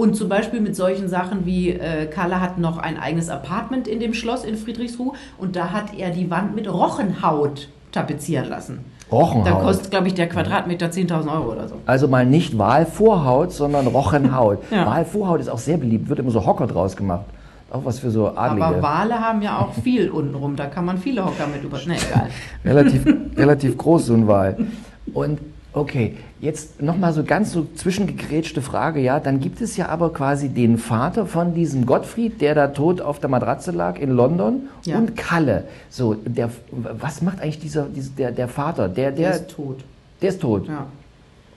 [0.00, 4.00] Und zum Beispiel mit solchen Sachen wie äh, Kalle hat noch ein eigenes Apartment in
[4.00, 8.78] dem Schloss in Friedrichsruh und da hat er die Wand mit Rochenhaut tapezieren lassen.
[9.12, 9.46] Rochenhaut.
[9.46, 11.74] Da kostet, glaube ich, der Quadratmeter 10.000 Euro oder so.
[11.84, 14.60] Also mal nicht Walvorhaut, sondern Rochenhaut.
[14.70, 14.86] Ja.
[14.86, 17.26] Walvorhaut ist auch sehr beliebt, wird immer so Hocker draus gemacht.
[17.70, 18.64] Auch was für so Adlige.
[18.64, 21.76] Aber Wale haben ja auch viel untenrum, da kann man viele Hocker mit über.
[21.86, 22.28] Ne, egal.
[22.64, 23.04] relativ,
[23.36, 24.56] relativ groß, so ein Wal.
[25.12, 25.40] Und
[25.74, 30.48] okay, jetzt nochmal so ganz so zwischengegrätschte Frage, ja, dann gibt es ja aber quasi
[30.48, 34.96] den Vater von diesem Gottfried, der da tot auf der Matratze lag in London Ja.
[34.96, 35.64] und Kalle.
[35.90, 38.88] So, der, was macht eigentlich dieser, dieser der, der Vater?
[38.88, 39.84] Der, der, Der ist tot.
[40.22, 40.66] der ist tot.
[40.66, 40.86] Ja.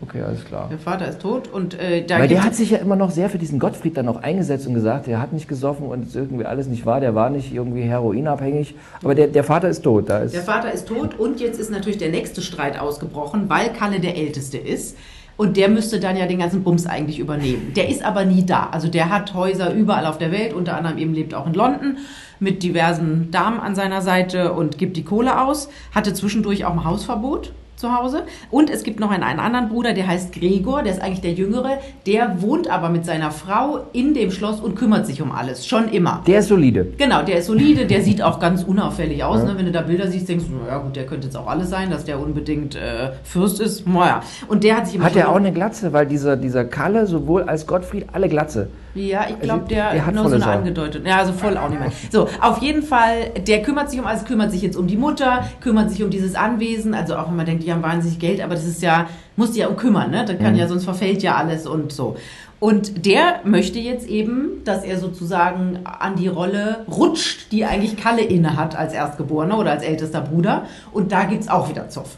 [0.04, 0.68] Okay, alles klar.
[0.70, 3.30] Der Vater ist tot und äh, da Weil der hat sich ja immer noch sehr
[3.30, 6.46] für diesen Gottfried dann auch eingesetzt und gesagt, der hat nicht gesoffen und ist irgendwie
[6.46, 8.76] alles nicht wahr, der war nicht irgendwie heroinabhängig.
[9.02, 10.10] Aber der, der Vater ist tot.
[10.10, 13.70] Da ist Der Vater ist tot und jetzt ist natürlich der nächste Streit ausgebrochen, weil
[13.70, 14.98] Kalle der Älteste ist.
[15.38, 17.72] Und der müsste dann ja den ganzen Bums eigentlich übernehmen.
[17.76, 18.70] Der ist aber nie da.
[18.72, 21.98] Also der hat Häuser überall auf der Welt, unter anderem eben lebt auch in London
[22.40, 25.70] mit diversen Damen an seiner Seite und gibt die Kohle aus.
[25.96, 28.24] Hatte zwischendurch auch ein Hausverbot zu Hause.
[28.52, 31.34] Und es gibt noch einen, einen anderen Bruder, der heißt Gregor, der ist eigentlich der
[31.34, 31.80] Jüngere.
[32.06, 35.66] Der wohnt aber mit seiner Frau in dem Schloss und kümmert sich um alles.
[35.68, 36.24] Schon immer.
[36.28, 36.88] der ist solide.
[36.98, 39.44] Genau, der ist solide, der sieht auch ganz unauffällig aus.
[39.44, 39.54] Ne?
[39.58, 41.90] Wenn du da Bilder siehst, denkst du, naja gut, der könnte jetzt auch alles sein,
[41.90, 43.88] dass der unbedingt äh, Fürst ist.
[43.88, 44.22] Naja.
[44.48, 45.94] Und der hat sich immer Hat er auch eine Glatze?
[45.94, 48.70] Weil dieser, dieser Kalle, sowohl als Gottfried, alle Glatze.
[48.96, 51.06] Ja, ich glaube, Also, der, der hat nur so eine angedeutet.
[51.08, 51.92] Ja, also voll auch nicht mehr.
[52.12, 55.44] So, auf jeden Fall, der kümmert sich um alles, kümmert sich jetzt um die Mutter,
[55.62, 56.94] kümmert sich um dieses Anwesen.
[56.94, 59.60] Also auch wenn man denkt, die haben wahnsinnig Geld, aber das ist ja, muss die
[59.62, 60.26] ja um kümmern, ne?
[60.26, 60.44] Das Mhm.
[60.44, 62.16] kann ja, sonst verfällt ja alles und so.
[62.60, 68.22] Und der möchte jetzt eben, dass er sozusagen an die Rolle rutscht, die eigentlich Kalle
[68.22, 70.66] inne hat als Erstgeborener oder als ältester Bruder.
[70.94, 72.18] Und da gibt's auch wieder Zoff.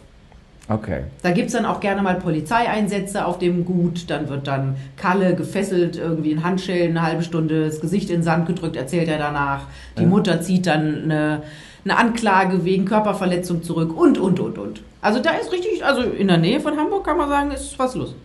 [0.67, 1.03] Okay.
[1.21, 4.09] Da gibt es dann auch gerne mal Polizeieinsätze auf dem Gut.
[4.09, 8.23] Dann wird dann Kalle gefesselt, irgendwie in Handschellen, eine halbe Stunde das Gesicht in den
[8.23, 9.67] Sand gedrückt, erzählt er danach.
[9.97, 10.07] Die Ja.
[10.07, 11.43] Mutter zieht dann eine,
[11.83, 14.81] eine Anklage wegen Körperverletzung zurück und, und, und, und.
[15.01, 17.93] Also da ist richtig, also in der Nähe von Hamburg kann man sagen, ist was
[17.93, 18.15] los.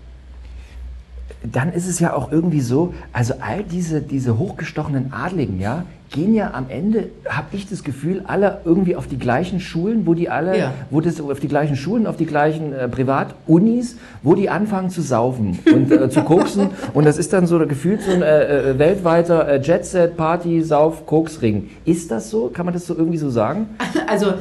[1.43, 6.35] Dann ist es ja auch irgendwie so, also all diese, diese hochgestochenen Adligen, ja, gehen
[6.35, 10.29] ja am Ende, habe ich das Gefühl, alle irgendwie auf die gleichen Schulen, wo die
[10.29, 10.73] alle, Ja.
[10.91, 15.03] wo das auf die gleichen Schulen, auf die gleichen äh, Privatunis, wo die anfangen zu
[15.03, 16.71] saufen und äh, zu koksen.
[16.95, 21.07] Und das ist dann so gefühlt so ein äh, äh, weltweiter äh, Jet-Set, Party, Sauf,
[21.07, 21.71] Koksring.
[21.85, 22.49] Ist das so?
[22.49, 23.69] Kann man das so irgendwie so sagen?
[24.09, 24.35] Also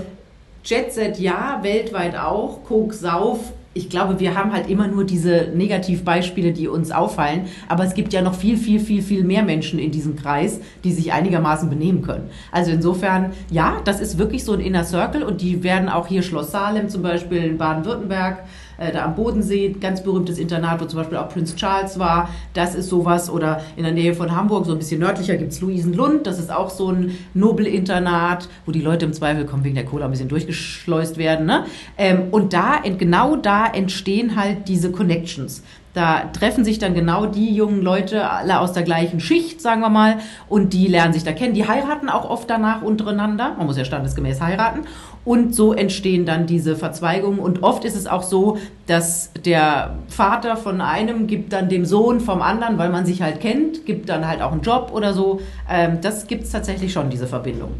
[0.65, 3.39] Jet Set ja, weltweit auch, Coke Sauf.
[3.75, 7.45] Ich glaube, wir haben halt immer nur diese Negativbeispiele, die uns auffallen.
[7.67, 10.91] Aber es gibt ja noch viel, viel, viel, viel mehr Menschen in diesem Kreis, die
[10.91, 12.29] sich einigermaßen benehmen können.
[12.51, 16.23] Also insofern, ja, das ist wirklich so ein Inner Circle und die werden auch hier
[16.23, 18.43] Schloss Salem zum Beispiel in Baden-Württemberg,
[18.79, 22.29] äh, da am Bodensee, ganz berühmtes Internat, wo zum Beispiel auch Prinz Charles war.
[22.53, 23.29] Das ist sowas.
[23.29, 26.25] Oder in der Nähe von Hamburg, so ein bisschen nördlicher, gibt's Luisenlund.
[26.25, 30.05] Das ist auch so ein Nobelinternat, wo die Leute im Zweifel kommen wegen der Cola
[30.05, 31.45] ein bisschen durchgeschleust werden.
[31.45, 31.65] Ne?
[31.97, 35.63] Ähm, und da, genau da entstehen halt diese Connections.
[35.99, 39.89] Da treffen sich dann genau die jungen Leute, alle aus der gleichen Schicht, sagen wir
[39.89, 41.53] mal, und die lernen sich da kennen.
[41.53, 43.55] Die heiraten auch oft danach untereinander.
[43.57, 44.83] Man muss ja standesgemäß heiraten.
[45.25, 47.41] Und so entstehen dann diese Verzweigungen.
[47.41, 48.57] Und oft ist es auch so,
[48.87, 53.41] dass der Vater von einem gibt dann dem Sohn vom anderen, weil man sich halt
[53.41, 55.41] kennt, gibt dann halt auch einen Job oder so.
[55.69, 57.71] Ähm, das gibt es tatsächlich schon, diese Verbindung.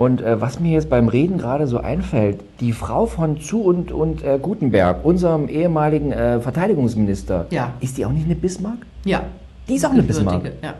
[0.00, 3.92] Und äh, was mir jetzt beim Reden gerade so einfällt, die Frau von Zu und,
[3.92, 7.74] und äh, Gutenberg, unserem ehemaligen äh, Verteidigungsminister, Ja.
[7.80, 8.78] ist die auch nicht eine Bismarck?
[9.04, 9.24] Ja.
[9.68, 10.52] Die ist auch eine Bismarck.
[10.62, 10.72] Ja.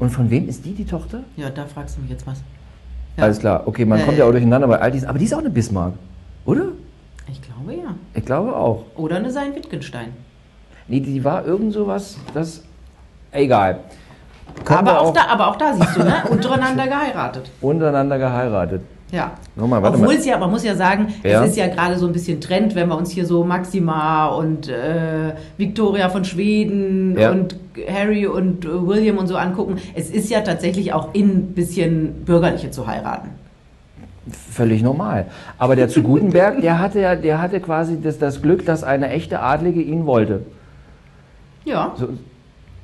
[0.00, 1.20] Und von wem ist die die Tochter?
[1.36, 2.42] ja, da fragst du mich jetzt was.
[3.16, 3.22] Ja.
[3.22, 5.34] Alles klar, okay, man Äh, kommt ja auch durcheinander bei all diesen, aber die ist
[5.34, 5.92] auch eine Bismarck,
[6.44, 6.64] oder?
[7.30, 7.94] Ich glaube ja.
[8.12, 8.86] Ich glaube auch.
[8.96, 10.08] Oder eine Sein Wittgenstein.
[10.88, 12.64] Nee, die war irgend sowas, das,
[13.30, 13.78] egal.
[14.68, 16.14] Aber wir auch, da, aber auch da siehst du, ne?
[16.30, 17.50] Untereinander geheiratet.
[17.60, 18.82] untereinander geheiratet.
[19.10, 19.32] Ja.
[19.54, 20.16] Nochmal, warte Obwohl mal.
[20.18, 21.44] es ja, man muss ja sagen, Ja.
[21.44, 24.68] es ist ja gerade so ein bisschen Trend, wenn wir uns hier so Maxima und
[24.68, 27.30] äh, Victoria von Schweden Ja.
[27.30, 27.54] und
[27.88, 29.76] Harry und äh, William und so angucken.
[29.94, 33.28] Es ist ja tatsächlich auch in ein bisschen Bürgerliche zu heiraten.
[34.50, 35.26] Völlig normal.
[35.58, 39.10] Aber der zu Gutenberg, der hatte ja, der hatte quasi das, das Glück, dass eine
[39.10, 40.40] echte Adlige ihn wollte.
[41.64, 42.08] Ja, So,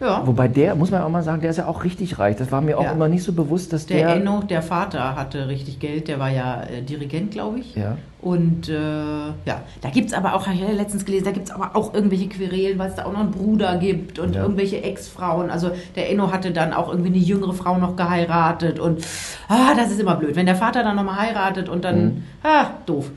[0.00, 0.22] ja.
[0.26, 2.36] Wobei der, muss man auch mal sagen, der ist ja auch richtig reich.
[2.36, 2.92] Das war mir auch Ja.
[2.92, 4.16] immer nicht so bewusst, dass Der der.
[4.16, 6.08] Enno, der Vater, hatte richtig Geld.
[6.08, 7.74] Der war ja äh, Dirigent, glaube ich.
[7.76, 7.96] Ja.
[8.22, 11.48] Und äh, ja, da gibt es aber auch, habe ich ja letztens gelesen, da gibt
[11.48, 14.42] es aber auch irgendwelche Querelen, weil es da auch noch einen Bruder gibt und Ja.
[14.42, 15.50] irgendwelche Ex-Frauen.
[15.50, 19.02] Also der Enno hatte dann auch irgendwie eine jüngere Frau noch geheiratet und
[19.48, 20.36] ah, das ist immer blöd.
[20.36, 22.22] Wenn der Vater dann nochmal heiratet und dann, Mhm.
[22.42, 23.10] ah, doof.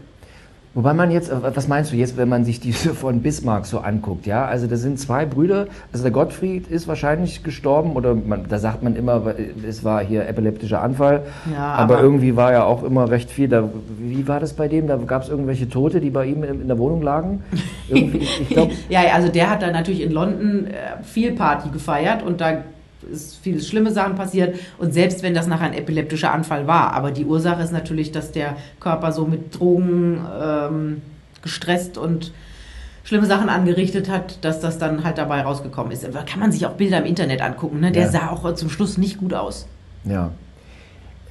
[0.76, 3.80] Wobei man jetzt, äh, was meinst du jetzt, wenn man sich diese von Bismarck so
[3.80, 4.26] anguckt?
[4.26, 5.68] Ja, also das sind zwei Brüder.
[5.92, 9.22] Also der Gottfried ist wahrscheinlich gestorben oder man, da sagt man immer,
[9.68, 11.22] es war hier epileptischer Anfall.
[11.54, 13.48] Ja, aber, aber- irgendwie war ja auch immer recht viel.
[13.50, 14.88] Da, wie war das bei dem?
[14.88, 17.44] Da gab es irgendwelche Tote, die bei ihm in, in der Wohnung lagen.
[17.90, 21.70] Irgendwie, ich, ich glaube, Ja, also der hat dann natürlich in London äh, viel Party
[21.70, 22.64] gefeiert und da
[23.12, 24.56] ist viele schlimme Sachen passiert.
[24.78, 28.32] Und selbst wenn das nachher ein epileptischer Anfall war, aber die Ursache ist natürlich, dass
[28.32, 31.02] der Körper so mit Drogen ähm,
[31.42, 32.32] gestresst und
[33.04, 36.04] schlimme Sachen angerichtet hat, dass das dann halt dabei rausgekommen ist.
[36.04, 37.80] Da kann man sich auch Bilder im Internet angucken.
[37.80, 37.92] Ne?
[37.92, 38.10] Der Ja.
[38.12, 39.68] sah auch zum Schluss nicht gut aus.
[40.06, 40.32] Ja.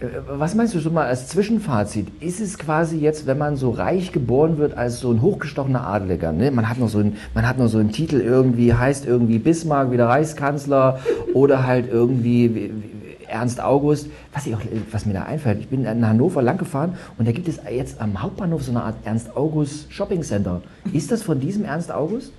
[0.03, 0.07] Äh,
[0.39, 2.09] Was meinst du so mal als Zwischenfazit?
[2.21, 6.33] Ist es quasi jetzt, wenn man so reich geboren wird als so ein hochgestochener Adeliger,
[6.33, 6.51] ne?
[6.51, 9.91] man, hat noch so ein, man hat noch so einen Titel irgendwie, heißt irgendwie Bismarck,
[9.91, 10.99] wieder Reichskanzler
[11.35, 12.93] oder halt irgendwie wie- wie
[13.29, 14.09] Ernst August.
[14.35, 14.61] Was, ich auch,
[14.91, 17.99] was mir da einfällt, ich bin in Hannover lang gefahren und da gibt es jetzt
[18.01, 20.61] am Hauptbahnhof so eine Art Ernst August Shopping Center.
[20.93, 22.33] Ist das von diesem Ernst August?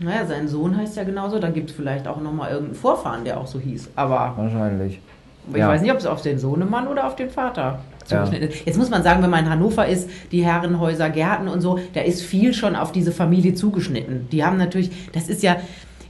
[0.00, 1.38] Naja, sein Sohn heißt ja genauso.
[1.38, 3.90] Dann gibt es vielleicht auch nochmal irgendeinen Vorfahren, der auch so hieß.
[3.96, 5.00] Aber Wahrscheinlich.
[5.54, 8.24] Ich weiß nicht, ob es auf den Sohnemann oder auf den Vater Ja.
[8.24, 8.66] zugeschnitten ist.
[8.66, 12.00] Jetzt muss man sagen, wenn man in Hannover ist, die Herrenhäuser, Gärten und so, da
[12.00, 14.28] ist viel schon auf diese Familie zugeschnitten.
[14.30, 15.56] Die haben natürlich, das ist ja,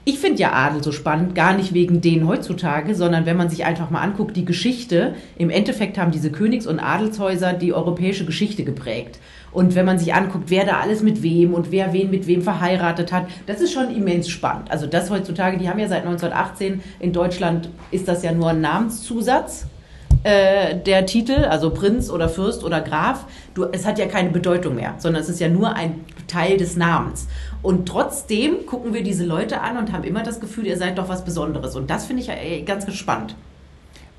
[0.09, 3.67] ich finde ja Adel so spannend, gar nicht wegen denen heutzutage, sondern wenn man sich
[3.67, 8.65] einfach mal anguckt, die Geschichte, im Endeffekt haben diese Königs- und Adelshäuser die europäische Geschichte
[8.65, 9.21] geprägt.
[9.53, 12.41] Und wenn man sich anguckt, wer da alles mit wem und wer wen mit wem
[12.41, 14.71] verheiratet hat, das ist schon immens spannend.
[14.71, 18.63] Also das heutzutage, die haben ja seit 1918 in Deutschland, ist das ja nur ein
[18.63, 19.67] Namenszusatz
[20.25, 24.75] äh, der Titel, also Prinz oder Fürst oder Graf, du, es hat ja keine Bedeutung
[24.75, 27.29] mehr, sondern es ist ja nur ein Teil des Namens.
[27.63, 31.09] Und trotzdem gucken wir diese Leute an und haben immer das Gefühl, ihr seid doch
[31.09, 31.77] was Besonderes.
[31.77, 33.35] Und das finde ich äh, ganz gespannt.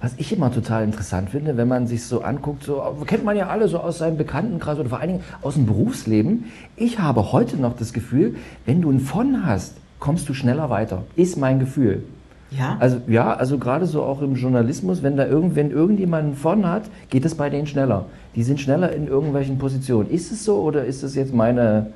[0.01, 3.47] Was ich immer total interessant finde, wenn man sich so anguckt, so kennt man ja
[3.47, 6.45] alle so aus seinem Bekanntenkreis oder vor allen Dingen aus dem Berufsleben.
[6.77, 11.03] Ich habe heute noch das Gefühl, wenn du ein von hast, kommst du schneller weiter.
[11.17, 12.03] Ist mein Gefühl.
[12.51, 12.77] Ja.
[12.79, 16.83] Also ja, also gerade so auch im Journalismus, wenn da irgend, wenn irgendjemand von hat,
[17.09, 18.05] geht es bei denen schneller.
[18.35, 20.09] Die sind schneller in irgendwelchen Positionen.
[20.09, 21.87] Ist es so oder ist das jetzt meine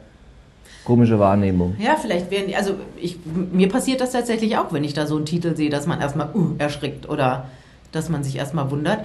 [0.86, 1.76] komische Wahrnehmung?
[1.80, 3.18] Ja, vielleicht werden, die- also ich,
[3.52, 6.30] mir passiert das tatsächlich auch, wenn ich da so einen Titel sehe, dass man erstmal
[6.36, 7.46] uh, erschrickt oder
[7.92, 9.00] dass man sich erstmal wundert.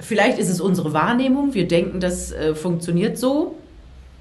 [0.00, 3.54] Vielleicht ist es unsere Wahrnehmung, wir denken, das äh, funktioniert so.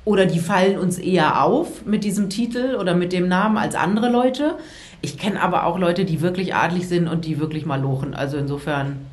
[0.05, 4.09] Oder die fallen uns eher auf mit diesem Titel oder mit dem Namen als andere
[4.09, 4.55] Leute.
[5.03, 8.13] Ich kenne aber auch Leute, die wirklich adlig sind und die wirklich mal lochen.
[8.13, 9.05] Also insofern.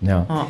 [0.00, 0.26] Ja.
[0.28, 0.46] ja.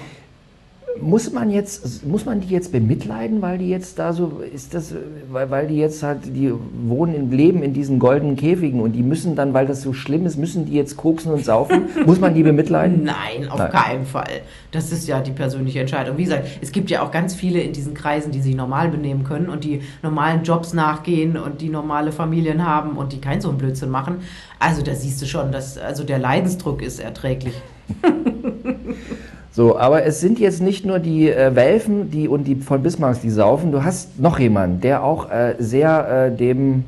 [1.00, 4.94] Muss man jetzt, muss man die jetzt bemitleiden, weil die jetzt da so, ist das,
[5.31, 6.53] weil, weil die jetzt halt, die
[6.87, 10.26] wohnen im Leben in diesen goldenen Käfigen und die müssen dann, weil das so schlimm
[10.26, 11.85] ist, müssen die jetzt koksen und saufen?
[12.07, 13.05] muss man die bemitleiden?
[13.05, 13.70] Nein, auf Nein.
[13.70, 14.40] keinen Fall.
[14.72, 16.18] Das ist ja die persönliche Entscheidung.
[16.18, 19.24] Wie gesagt, es gibt ja auch ganz viele in diesen Kreisen, die sich normal benehmen
[19.24, 23.48] können und die normalen Jobs nachgehen und die normale Familien haben und die keinen so
[23.48, 24.18] einen Blödsinn machen.
[24.59, 27.55] Also da siehst du schon, dass also der Leidensdruck ist erträglich.
[29.52, 33.20] So, aber es sind jetzt nicht nur die äh, Welfen die, und die von Bismarcks,
[33.20, 33.72] die saufen.
[33.72, 36.84] Du hast noch jemanden, der auch äh, sehr äh, dem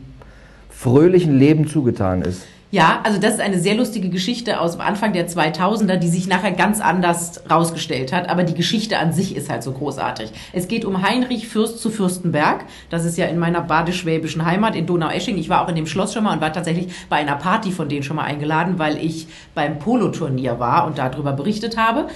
[0.71, 2.43] fröhlichen Leben zugetan ist.
[2.73, 6.27] Ja, also das ist eine sehr lustige Geschichte aus dem Anfang der 2000er, die sich
[6.27, 8.31] nachher ganz anders rausgestellt hat.
[8.31, 10.33] Aber die Geschichte an sich ist halt so großartig.
[10.55, 12.65] Es geht um Heinrich Fürst zu Fürstenberg.
[12.89, 15.39] Das ist ja in meiner badisch-schwäbischen Heimat in Donaueschingen.
[15.39, 17.91] Ich war auch in dem Schloss schon mal und war tatsächlich bei einer Party von
[17.91, 22.07] denen schon mal eingeladen, weil ich beim Poloturnier war und darüber berichtet habe.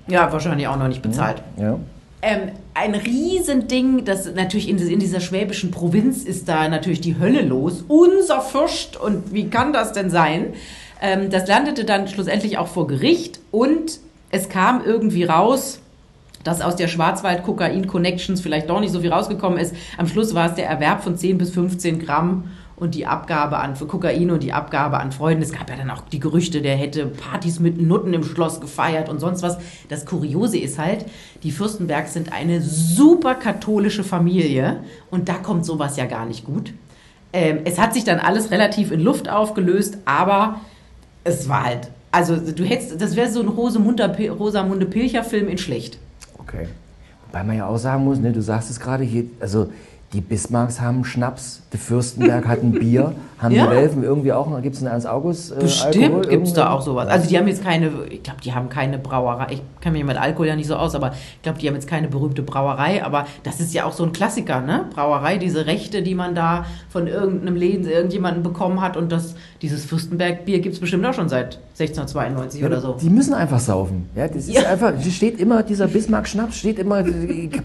[0.06, 1.42] Ja, wahrscheinlich auch noch nicht bezahlt.
[1.56, 1.78] Ja.
[2.20, 7.42] Ähm, ein Riesending, das natürlich in, in dieser schwäbischen Provinz ist da natürlich die Hölle
[7.42, 7.84] los.
[7.86, 10.54] Unser Fürst und wie kann das denn sein?
[11.00, 14.00] Ähm, das landete dann schlussendlich auch vor Gericht und
[14.30, 15.80] es kam irgendwie raus,
[16.42, 19.74] dass aus der Schwarzwald-Kokain-Connections vielleicht doch nicht so viel rausgekommen ist.
[19.96, 22.50] Am Schluss war es der Erwerb von 10 bis 15 Gramm
[22.80, 25.42] und die Abgabe an Kokain und die Abgabe an Freunden.
[25.42, 29.08] Es gab ja dann auch die Gerüchte, der hätte Partys mit Nutten im Schloss gefeiert
[29.08, 29.58] und sonst was.
[29.88, 31.06] Das Kuriose ist halt,
[31.42, 36.72] die Fürstenbergs sind eine super katholische Familie und da kommt sowas ja gar nicht gut.
[37.32, 40.60] Ähm, es hat sich dann alles relativ in Luft aufgelöst, aber
[41.24, 45.98] es war halt, also du hättest, das wäre so ein Rosamunde Pilcher-Film in schlecht.
[46.38, 46.68] Okay.
[47.26, 49.70] Wobei man ja auch sagen muss, ne, du sagst es gerade hier, also
[50.14, 53.66] die Bismarcks haben Schnaps, der Fürstenberg hat ein Bier, haben Ja.
[53.66, 56.80] die Welfen irgendwie auch, gibt es einen Ernst August äh, Bestimmt gibt es da auch
[56.80, 57.08] sowas.
[57.08, 59.48] Also die haben jetzt keine, ich glaube, die haben keine Brauerei.
[59.50, 61.86] Ich kann mich mit Alkohol ja nicht so aus, aber ich glaube, die haben jetzt
[61.86, 63.04] keine berühmte Brauerei.
[63.04, 64.86] Aber das ist ja auch so ein Klassiker, ne?
[64.94, 68.96] Brauerei, diese Rechte, die man da von irgendeinem Läden, irgendjemanden bekommen hat.
[68.96, 72.94] Und das, dieses Fürstenberg-Bier gibt es bestimmt auch schon seit 1692 oder so.
[73.00, 74.08] Die müssen einfach saufen.
[74.16, 74.62] Ja, das ist Ja.
[74.68, 77.04] einfach, die steht immer, dieser Bismarck-Schnaps steht immer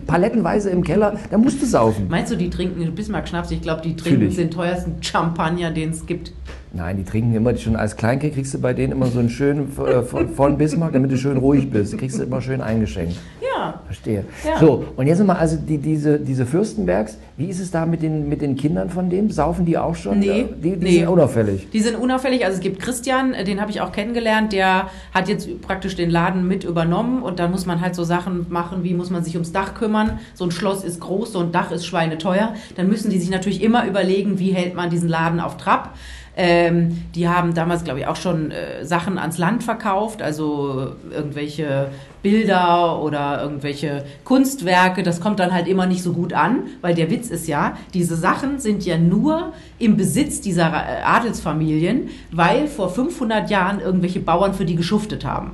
[0.05, 2.07] palettenweise im Keller, da musst du saufen.
[2.09, 3.51] Meinst du, die trinken Bismarck-Schnaps?
[3.51, 6.33] Ich glaube, die trinken den teuersten Champagner, den es gibt.
[6.75, 9.71] Nein, die trinken immer, schon als Kleinkind kriegst du bei denen immer so einen schönen
[9.77, 11.95] äh, von, Bismarck, damit du schön ruhig bist.
[11.99, 13.15] Kriegst du immer schön eingeschenkt.
[13.41, 13.79] Ja.
[13.85, 14.25] Verstehe.
[14.43, 14.59] Ja.
[14.59, 18.27] So, und jetzt nochmal, also die, diese, diese Fürstenbergs, wie ist es da mit den,
[18.27, 19.29] mit den Kindern von dem?
[19.29, 20.17] Saufen die auch schon?
[20.17, 20.91] Nee, Die, die nee.
[20.99, 21.69] sind unauffällig.
[21.69, 22.43] Die sind unauffällig.
[22.43, 26.09] Also es gibt Christian, äh, den habe ich auch kennengelernt, der hat jetzt praktisch den
[26.09, 29.35] Laden mit übernommen und dann muss man halt so Sachen machen, wie muss man sich
[29.35, 30.17] ums Dach kümmern.
[30.33, 32.55] So ein Schloss ist groß, so ein Dach ist schweineteuer.
[32.75, 35.93] Dann müssen die sich natürlich immer überlegen, wie hält man diesen Laden auf Trab.
[36.35, 41.89] Ähm, die haben damals, glaube ich, auch schon äh, Sachen ans Land verkauft, also irgendwelche
[42.23, 45.03] Bilder oder irgendwelche Kunstwerke.
[45.03, 48.15] Das kommt dann halt immer nicht so gut an, weil der Witz ist ja, diese
[48.15, 54.55] Sachen sind ja nur im Besitz dieser äh, Adelsfamilien, weil vor 500 Jahren irgendwelche Bauern
[54.55, 55.51] für die geschuftet haben.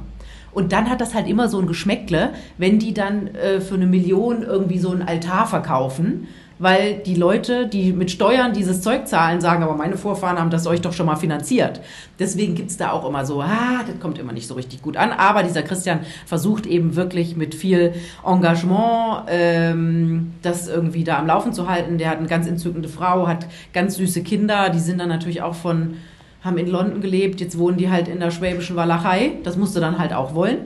[0.52, 3.86] Und dann hat das halt immer so ein Geschmäckle, wenn die dann äh, für eine
[3.86, 6.28] Million irgendwie so einen Altar verkaufen
[6.60, 10.68] weil die Leute, die mit Steuern dieses Zeug zahlen, sagen, aber meine Vorfahren haben das
[10.68, 11.80] euch doch schon mal finanziert.
[12.20, 15.12] Deswegen gibt's da auch immer so, ah, das kommt immer nicht so richtig gut an.
[15.12, 17.94] Aber dieser Christian versucht eben wirklich mit viel
[18.26, 21.98] Engagement ähm, das irgendwie da am Laufen zu halten.
[21.98, 25.56] Der hat eine ganz entzückende Frau, hat ganz süße Kinder, die sind dann natürlich auch
[25.56, 25.96] von
[26.42, 29.34] haben in London gelebt, jetzt wohnen die halt in der schwäbischen Walachei.
[29.44, 30.60] Das musste dann halt auch wollen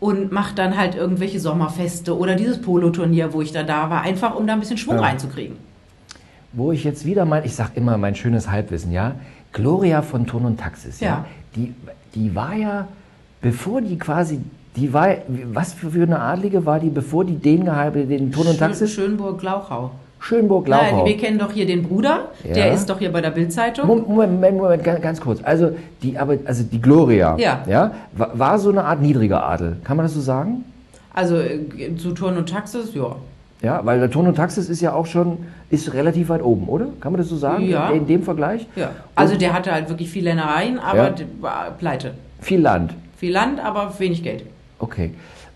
[0.00, 4.34] und macht dann halt irgendwelche Sommerfeste oder dieses Poloturnier, wo ich da da war, einfach
[4.34, 5.02] um da ein bisschen Schwung ja.
[5.02, 5.56] reinzukriegen.
[6.52, 9.14] Wo ich jetzt wieder mein, ich sag immer mein schönes Halbwissen, ja,
[9.52, 11.74] Gloria von Ton und Taxis, ja, ja die,
[12.14, 12.88] die war ja,
[13.40, 14.40] bevor die quasi
[14.76, 15.08] die war,
[15.52, 18.92] was für eine Adlige war die, bevor die den geheiratet, den Ton und Taxis?
[18.92, 19.90] Schönburg-Glauchau.
[20.20, 20.98] Schönburg-Lauchau.
[20.98, 22.54] Nein, wir kennen doch hier den Bruder, ja.
[22.54, 23.86] der ist doch hier bei der Bildzeitung.
[23.86, 25.40] Moment, Moment, Moment, ganz, kurz.
[25.42, 27.62] Also die, aber, also die Gloria ja.
[27.66, 29.76] Ja, war, war so eine Art niedriger Adel.
[29.82, 30.64] Kann man das so sagen?
[31.12, 33.16] Also äh, zu Turn und Taxis, ja.
[33.62, 35.38] Ja, weil der Turn und Taxis ist ja auch schon,
[35.70, 36.86] ist relativ weit oben, oder?
[37.00, 37.68] Kann man das so sagen?
[37.68, 37.90] Ja.
[37.90, 38.66] In, dem Vergleich?
[38.76, 38.90] Ja.
[39.14, 41.14] Also der hatte halt wirklich viel Ländereien, aber ja.
[41.40, 42.14] war pleite.
[42.40, 42.94] Viel Land.
[43.18, 44.44] Viel Land, aber wenig Geld.
[44.78, 45.12] Okay.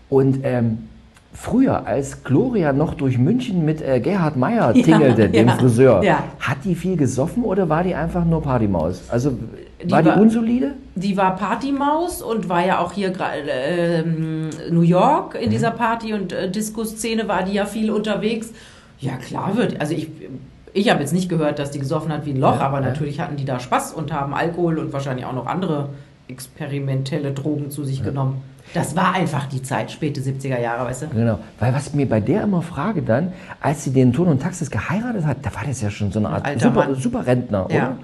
[0.09, 0.87] Und ähm,
[1.35, 6.03] früher, als Gloria noch durch München mit äh, Gerhard Meyer tingelte, ja, dem ja, Friseur,
[6.03, 6.23] ja.
[6.39, 9.03] hat die viel gesoffen oder war die einfach nur Partymaus?
[9.09, 9.37] Also
[9.83, 10.73] die war die war, unsolide?
[10.95, 14.03] Die war Partymaus und war ja auch hier äh,
[14.71, 15.51] New York in mhm.
[15.51, 18.51] dieser Party- und äh, Disco-Szene war die ja viel unterwegs.
[18.99, 19.79] Ja, klar wird.
[19.81, 20.09] Also ich,
[20.73, 23.35] ich habe jetzt nicht gehört, dass die gesoffen hat wie ein Loch, aber natürlich hatten
[23.35, 25.89] die da Spaß und haben Alkohol und wahrscheinlich auch noch andere
[26.27, 28.41] experimentelle Drogen zu sich genommen.
[28.75, 31.07] Das war einfach die Zeit, späte 70er Jahre, weißt du?
[31.07, 31.39] Genau.
[31.59, 35.25] Weil was mir bei der immer frage dann, als sie den Ton und Taxis geheiratet
[35.25, 37.77] hat, da war das ja schon so eine Art ein super, super Rentner, ja.
[37.77, 37.97] oder?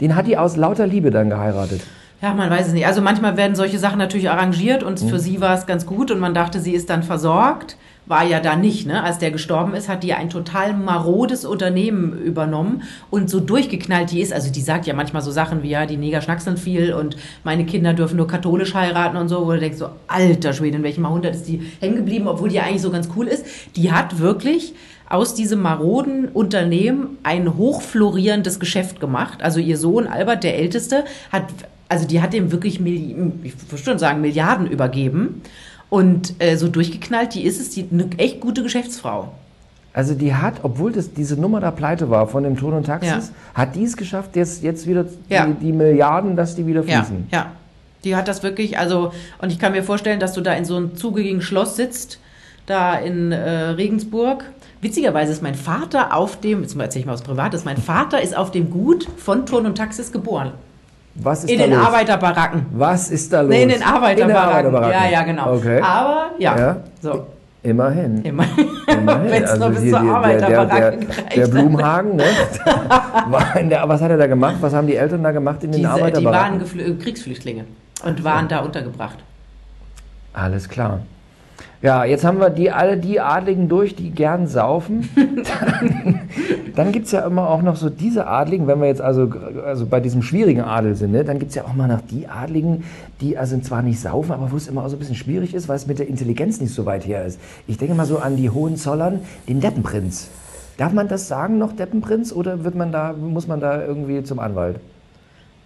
[0.00, 1.80] Den hat die aus lauter Liebe dann geheiratet.
[2.20, 2.86] Ja, man weiß es nicht.
[2.86, 5.08] Also manchmal werden solche Sachen natürlich arrangiert und mhm.
[5.08, 8.40] für sie war es ganz gut und man dachte, sie ist dann versorgt war ja
[8.40, 8.86] da nicht.
[8.86, 9.02] Ne?
[9.02, 14.20] Als der gestorben ist, hat die ein total marodes Unternehmen übernommen und so durchgeknallt die
[14.20, 14.32] ist.
[14.32, 17.66] Also die sagt ja manchmal so Sachen wie, ja, die Neger schnackseln viel und meine
[17.66, 21.04] Kinder dürfen nur katholisch heiraten und so, wo du denkst so, alter Schwede, in welchem
[21.04, 23.44] Jahrhundert ist die hängen geblieben, obwohl die eigentlich so ganz cool ist.
[23.74, 24.74] Die hat wirklich
[25.08, 29.42] aus diesem maroden Unternehmen ein hochflorierendes Geschäft gemacht.
[29.42, 31.44] Also ihr Sohn Albert, der Älteste, hat,
[31.88, 33.14] also die hat dem wirklich, Milli
[33.44, 35.42] ich würde schon sagen, Milliarden übergeben.
[35.96, 39.32] Und äh, so durchgeknallt, die ist es, die eine echt gute Geschäftsfrau.
[39.94, 43.32] Also die hat, obwohl das diese Nummer da pleite war von dem Ton und Taxis,
[43.32, 43.54] ja.
[43.54, 45.46] hat die es geschafft, jetzt, jetzt wieder ja.
[45.46, 47.28] die, die, Milliarden, dass die wieder fließen.
[47.32, 47.52] Ja, ja.
[48.04, 50.76] Die hat das wirklich, also, und ich kann mir vorstellen, dass du da in so
[50.76, 52.20] einem zugigen Schloss sitzt,
[52.66, 53.38] da in äh,
[53.70, 54.44] Regensburg.
[54.82, 58.36] Witzigerweise ist mein Vater auf dem, jetzt erzähle ich mal was Privates, mein Vater ist
[58.36, 60.52] auf dem Gut von Turn und Taxis geboren.
[61.22, 61.86] Was ist in da den los?
[61.86, 62.66] Arbeiterbaracken.
[62.72, 63.50] Was ist da los?
[63.50, 64.30] Nee, in den Arbeiterbaracken.
[64.30, 65.02] In Arbeiterbaracken.
[65.02, 65.54] Ja, ja, genau.
[65.54, 65.80] Okay.
[65.80, 66.76] Aber ja, ja.
[67.00, 67.26] so.
[67.62, 68.22] Immerhin.
[68.22, 68.68] Immerhin.
[68.86, 69.30] Immerhin.
[69.30, 72.24] Wenn es also noch bis zur Arbeiterbaracken der, der, der Blumhagen, ne?
[73.68, 74.56] der, was hat er da gemacht?
[74.60, 76.60] Was haben die Eltern da gemacht in den Diese, Arbeiterbaracken?
[76.60, 77.64] Die waren Kriegsflüchtlinge
[78.04, 78.58] und waren ja.
[78.58, 79.18] da untergebracht.
[80.32, 81.00] Alles klar.
[81.82, 85.08] Ja, jetzt haben wir die, alle die Adligen durch, die gern saufen.
[86.76, 89.30] dann gibt es ja immer auch noch so diese Adligen, wenn wir jetzt also,
[89.64, 92.28] also bei diesem schwierigen Adel sind, ne, dann gibt es ja auch mal noch die
[92.28, 92.84] Adligen,
[93.20, 95.68] die also zwar nicht saufen, aber wo es immer auch so ein bisschen schwierig ist,
[95.68, 97.40] weil es mit der Intelligenz nicht so weit her ist.
[97.66, 100.28] Ich denke mal so an die Hohenzollern, den Deppenprinz.
[100.76, 104.38] Darf man das sagen noch, Deppenprinz, oder wird man da, muss man da irgendwie zum
[104.38, 104.78] Anwalt?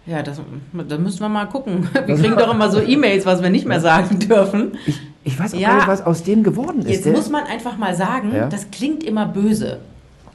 [0.05, 0.41] Ja, das,
[0.87, 1.87] da müssen wir mal gucken.
[2.05, 4.71] Wir kriegen doch immer so E-Mails, was wir nicht mehr sagen dürfen.
[4.87, 7.05] Ich, ich weiß auch ja, nicht, was aus dem geworden ist.
[7.05, 8.47] Jetzt muss man einfach mal sagen, ja?
[8.47, 9.79] das klingt immer böse.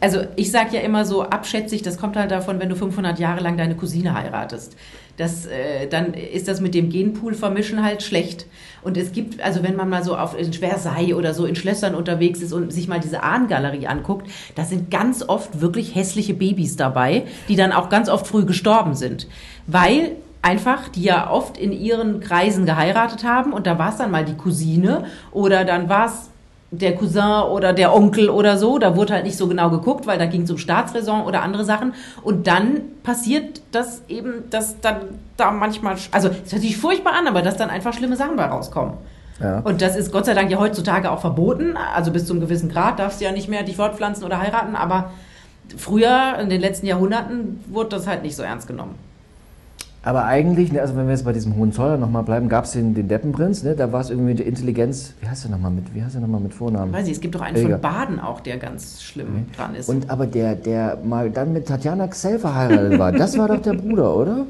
[0.00, 3.40] Also ich sage ja immer so abschätzig, das kommt halt davon, wenn du 500 Jahre
[3.40, 4.76] lang deine Cousine heiratest.
[5.16, 8.46] Das, äh, dann ist das mit dem Genpool vermischen halt schlecht.
[8.82, 11.94] Und es gibt, also wenn man mal so auf in Versailles oder so in Schlössern
[11.94, 16.76] unterwegs ist und sich mal diese Ahnengalerie anguckt, da sind ganz oft wirklich hässliche Babys
[16.76, 19.26] dabei, die dann auch ganz oft früh gestorben sind.
[19.66, 24.10] Weil einfach, die ja oft in ihren Kreisen geheiratet haben und da war es dann
[24.10, 26.30] mal die Cousine oder dann war es
[26.70, 28.78] der Cousin oder der Onkel oder so.
[28.78, 31.64] Da wurde halt nicht so genau geguckt, weil da ging es um Staatsräson oder andere
[31.64, 31.94] Sachen.
[32.22, 34.96] Und dann passiert das eben, dass dann
[35.36, 38.46] da manchmal, also es hört sich furchtbar an, aber dass dann einfach schlimme Sachen bei
[38.46, 38.94] rauskommen.
[39.40, 39.60] Ja.
[39.60, 41.76] Und das ist Gott sei Dank ja heutzutage auch verboten.
[41.76, 44.74] Also bis zu einem gewissen Grad darfst du ja nicht mehr dich fortpflanzen oder heiraten.
[44.74, 45.12] Aber
[45.76, 48.94] früher, in den letzten Jahrhunderten, wurde das halt nicht so ernst genommen.
[50.06, 52.94] Aber eigentlich, ne, also wenn wir jetzt bei diesem Hohenzollern nochmal bleiben, gab es den,
[52.94, 56.04] den Deppenprinz, ne, da war es irgendwie die Intelligenz, wie heißt der nochmal mit, wie
[56.04, 56.92] heißt der nochmal mit Vornamen?
[56.92, 57.72] Weiß ich, es gibt doch einen Egal.
[57.72, 59.46] von Baden auch, der ganz schlimm mhm.
[59.56, 59.88] dran ist.
[59.88, 63.72] Und aber der, der mal dann mit Tatjana Xell verheiratet war, das war doch der
[63.72, 64.46] Bruder, oder?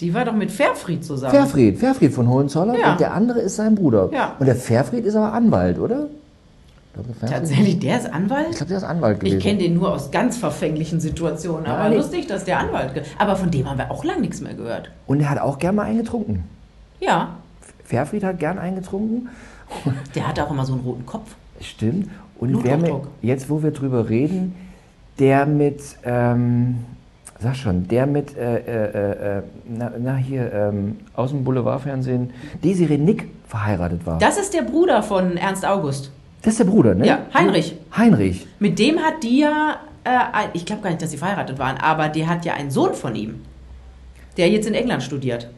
[0.00, 1.32] Die war doch mit Fairfried zusammen.
[1.32, 2.92] Fairfried, Fairfried von Hohenzollern Ja.
[2.92, 4.10] und der andere ist sein Bruder.
[4.12, 4.36] Ja.
[4.38, 6.00] Und der Fairfried ist aber Anwalt, oder?
[6.00, 6.12] Ich glaube, der Fairfried-
[7.20, 8.46] Tatsächlich, der ist Anwalt?
[8.50, 9.38] Ich glaube, der ist Anwalt gewesen.
[9.38, 11.96] Ich kenne den nur aus ganz verfänglichen Situationen, aber nee.
[11.96, 13.04] lustig, dass der Anwalt.
[13.18, 14.90] Aber von dem haben wir auch lange nichts mehr gehört.
[15.06, 16.44] Und er hat auch gern mal eingetrunken.
[17.00, 17.36] Ja,
[17.84, 19.28] Fairfried hat gern eingetrunken.
[20.14, 21.34] der hat auch immer so einen roten Kopf.
[21.60, 22.08] Stimmt.
[22.38, 22.92] Und wer mit,
[23.22, 24.54] jetzt, wo wir drüber reden,
[25.18, 26.78] der mit, ähm,
[27.38, 32.30] sag schon, der mit, äh, äh, äh, na, na hier, ähm, aus dem Boulevardfernsehen,
[32.62, 34.18] Desiree Nick verheiratet war.
[34.18, 36.10] Das ist der Bruder von Ernst August.
[36.44, 37.06] Das ist der Bruder, ne?
[37.06, 37.74] Ja, Heinrich.
[37.96, 38.46] Heinrich.
[38.58, 41.76] Mit dem hat die ja, äh, ein- ich glaube gar nicht, dass sie verheiratet waren,
[41.78, 43.40] aber die hat ja einen Sohn von ihm,
[44.36, 45.48] der jetzt in England studiert.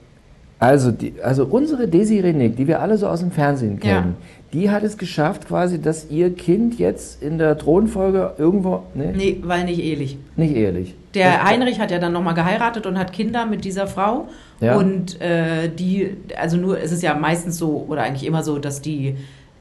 [0.58, 4.16] Also, die, also unsere Desiree Nick, die wir alle so aus dem Fernsehen kennen,
[4.54, 9.38] die hat es geschafft, quasi, dass ihr Kind jetzt in der Thronfolge irgendwo, ne, Nee,
[9.42, 10.16] weil nicht ehelich.
[10.36, 10.94] nicht ehelich.
[11.14, 14.28] Der Das- Heinrich hat ja dann nochmal geheiratet und hat Kinder mit dieser Frau.
[14.60, 14.76] Ja.
[14.76, 18.80] Und äh, die, also nur, es ist ja meistens so, oder eigentlich immer so, dass
[18.80, 19.16] die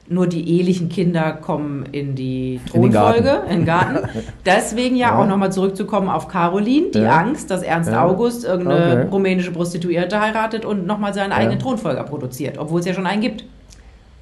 [0.07, 3.23] nur die ehelichen Kinder kommen in die In den Garten.
[3.23, 4.09] Thronfolge, in den Garten.
[4.45, 5.19] Deswegen ja, Ja.
[5.19, 7.17] auch nochmal zurückzukommen auf Caroline, die Ja.
[7.17, 8.05] Angst, dass Ernst Ja.
[8.05, 9.07] August irgendeine Okay.
[9.11, 13.45] rumänische Prostituierte heiratet und nochmal seinen eigenen Thronfolger produziert, obwohl es ja schon einen gibt.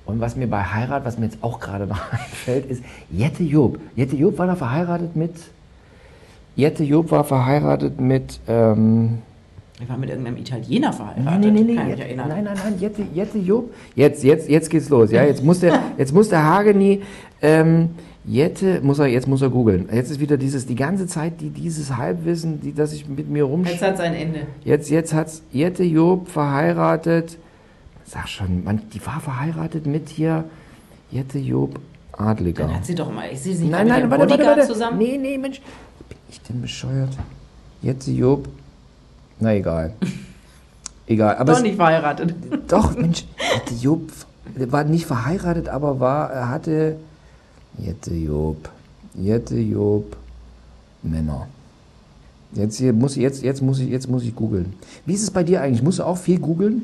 [0.06, 3.78] Und was mir bei Heirat, was mir jetzt auch gerade noch einfällt, ist Jette Job.
[3.96, 5.34] Jette Job war da verheiratet mit.
[6.56, 8.40] Jette Job war verheiratet mit.
[8.48, 9.20] Ähm,
[9.82, 11.26] Er war mit irgendeinem Italiener verheiratet.
[11.26, 12.30] nein, nein, nein, nein, ich erinnern.
[12.30, 13.74] nein, nein, nein, Jette, Jette Job.
[13.96, 15.12] Jetzt, jetzt, jetzt geht's los.
[15.12, 17.02] Ja, jetzt muss der, jetzt muss der Hageni.
[17.42, 17.90] Ähm,
[18.26, 19.90] Jette, muss er, jetzt muss er googeln.
[19.92, 23.44] Jetzt ist wieder dieses, die ganze Zeit, die, dieses Halbwissen, die, das ich mit mir
[23.44, 23.70] rumsch...
[23.70, 24.42] Jetzt hat sein Ende.
[24.64, 27.38] Jetzt, jetzt hat's Jette Job verheiratet.
[28.06, 30.46] Sag schon, man, die war verheiratet mit hier
[31.12, 31.80] Jette Job
[32.14, 32.66] Adliger.
[32.66, 34.44] Dann hat sie doch mal, ich sehe sie nicht Nein, nein, mit warte, einem warte,
[34.44, 34.72] Bodyguard warte.
[34.72, 34.98] zusammen.
[35.00, 35.62] Nee, nee, Mensch.
[36.08, 37.10] Bin ich denn bescheuert?
[37.82, 38.48] Jette Job.
[39.40, 39.94] Na egal.
[41.08, 41.36] egal.
[41.38, 42.36] Aber Doch es, nicht verheiratet.
[42.68, 44.12] doch, Mensch, Jette Job
[44.56, 46.98] war nicht verheiratet, aber war, er hatte
[47.78, 48.70] Jette Job.
[49.16, 50.16] Jette Job
[51.02, 51.48] Männer.
[52.54, 54.74] Jetzt hier muss ich, jetzt, jetzt muss ich, jetzt muss ich googeln.
[55.06, 55.82] Wie ist es bei dir eigentlich?
[55.82, 56.84] Musst du auch viel googeln?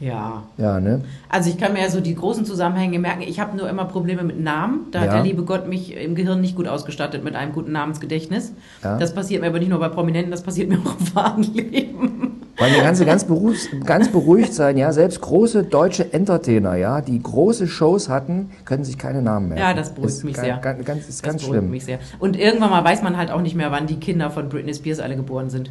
[0.00, 0.42] Ja.
[0.58, 1.02] Ja, ne?
[1.28, 3.22] Also ich kann mir ja so die großen Zusammenhänge merken.
[3.22, 4.86] Ich habe nur immer Probleme mit Namen.
[4.90, 5.04] Da Ja.
[5.06, 8.52] hat der liebe Gott mich im Gehirn nicht gut ausgestattet mit einem guten Namensgedächtnis.
[8.82, 8.98] Ja.
[8.98, 12.30] Das passiert mir aber nicht nur bei Prominenten, das passiert mir auch im wahren Leben.
[12.56, 14.92] Weil wir ganz, ganz, beruhigt, ganz beruhigt sein, ja.
[14.92, 19.60] Selbst große deutsche Entertainer, ja, die große Shows hatten, können sich keine Namen merken.
[19.62, 20.58] Ja, das beruhigt ist mich sehr.
[20.58, 21.70] Ganz, ist Das ganz beruhigt schlimm.
[21.70, 21.98] mich sehr.
[22.20, 25.00] Und irgendwann mal weiß man halt auch nicht mehr, wann die Kinder von Britney Spears
[25.00, 25.70] alle geboren sind.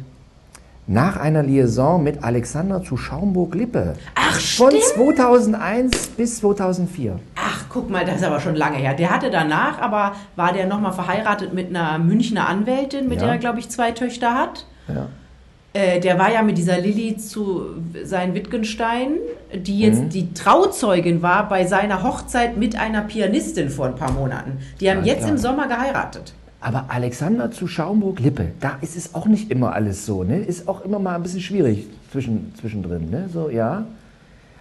[0.86, 3.94] Nach einer Liaison mit Alexander zu Schaumburg-Lippe.
[4.16, 4.84] Ach, Von stimmt.
[4.84, 7.18] 2001 bis 2004.
[7.36, 8.92] Ach, guck mal, das ist aber schon lange her.
[8.94, 13.26] Der hatte danach, aber war der nochmal verheiratet mit einer Münchner Anwältin, mit Ja.
[13.26, 14.66] der er, glaube ich, zwei Töchter hat.
[14.88, 15.06] Ja.
[15.72, 17.62] Äh, der war ja mit dieser Lilly zu
[18.04, 19.12] sein Wittgenstein,
[19.54, 20.08] die jetzt Mhm.
[20.10, 24.58] die Trauzeugin war bei seiner Hochzeit mit einer Pianistin vor ein paar Monaten.
[24.80, 25.30] Die haben Ja, jetzt klar.
[25.30, 26.34] im Sommer geheiratet.
[26.64, 30.38] Aber Alexander zu Schaumburg-Lippe, da ist es auch nicht immer alles so, ne?
[30.38, 33.28] Ist auch immer mal ein bisschen schwierig zwischen, zwischendrin, ne?
[33.30, 33.84] So, ja.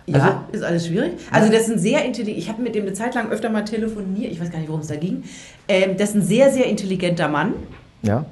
[0.05, 1.13] Ja, Also- ist alles schwierig.
[1.31, 2.37] Also das ist ein sehr intelligent.
[2.43, 4.33] Ich habe mit dem eine Zeit lang öfter mal telefoniert.
[4.33, 5.23] Ich weiß gar nicht, worum es da ging.
[5.69, 7.53] Ähm, das ist ein sehr, sehr intelligenter Mann,
[8.01, 8.25] Ja.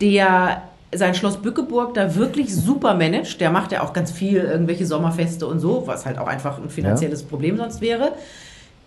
[0.00, 0.62] der
[0.92, 3.40] sein Schloss Bückeburg da wirklich super managt.
[3.40, 6.70] Der macht ja auch ganz viel irgendwelche Sommerfeste und so, was halt auch einfach ein
[6.70, 8.12] finanzielles Problem sonst wäre.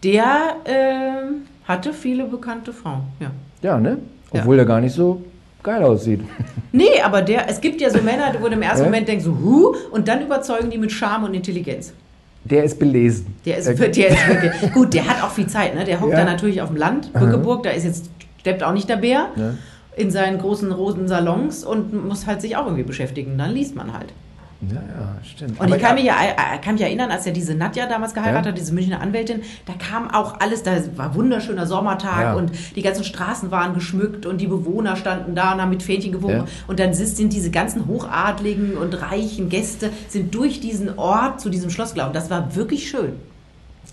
[0.04, 3.04] Der ähm, hatte viele bekannte Frauen.
[3.22, 3.32] Ja.
[3.62, 3.97] Ja, ne?
[4.34, 4.41] Ja.
[4.41, 5.22] Obwohl der gar nicht so
[5.64, 6.22] geil aussieht.
[6.74, 8.86] Nee, aber der, es gibt ja so Männer, wo du im ersten Ja?
[8.86, 11.91] Moment denkst, so, hu, und dann überzeugen die mit Charme und Intelligenz.
[12.43, 13.26] Der ist belesen.
[13.45, 15.86] Der ist, Der- der ist wirklich, gut, der hat auch viel Zeit, ne?
[15.86, 16.20] Der hockt Ja.
[16.20, 18.10] da natürlich auf dem Land, Bückeburg, da ist jetzt,
[18.41, 19.53] steppt auch nicht der Bär, Ja.
[19.95, 23.38] in seinen großen roten Salons und muss halt sich auch irgendwie beschäftigen.
[23.39, 24.14] Dann liest man halt.
[24.62, 25.60] Ja, ja, stimmt.
[25.60, 26.16] Und Aber ich kann ja- mich, ja,
[26.55, 28.51] äh, kann mich erinnern, als er diese Nadja damals geheiratet Ja.
[28.51, 32.34] hat, diese Münchner Anwältin, da kam auch alles, da war wunderschöner Sommertag Ja.
[32.34, 36.12] und die ganzen Straßen waren geschmückt und die Bewohner standen da und haben mit Fähnchen
[36.12, 36.38] gewunken.
[36.39, 36.45] Ja.
[36.66, 41.70] Und dann sind diese ganzen hochadligen und reichen Gäste sind durch diesen Ort zu diesem
[41.70, 42.14] Schloss gelaufen.
[42.14, 43.14] Das war wirklich schön.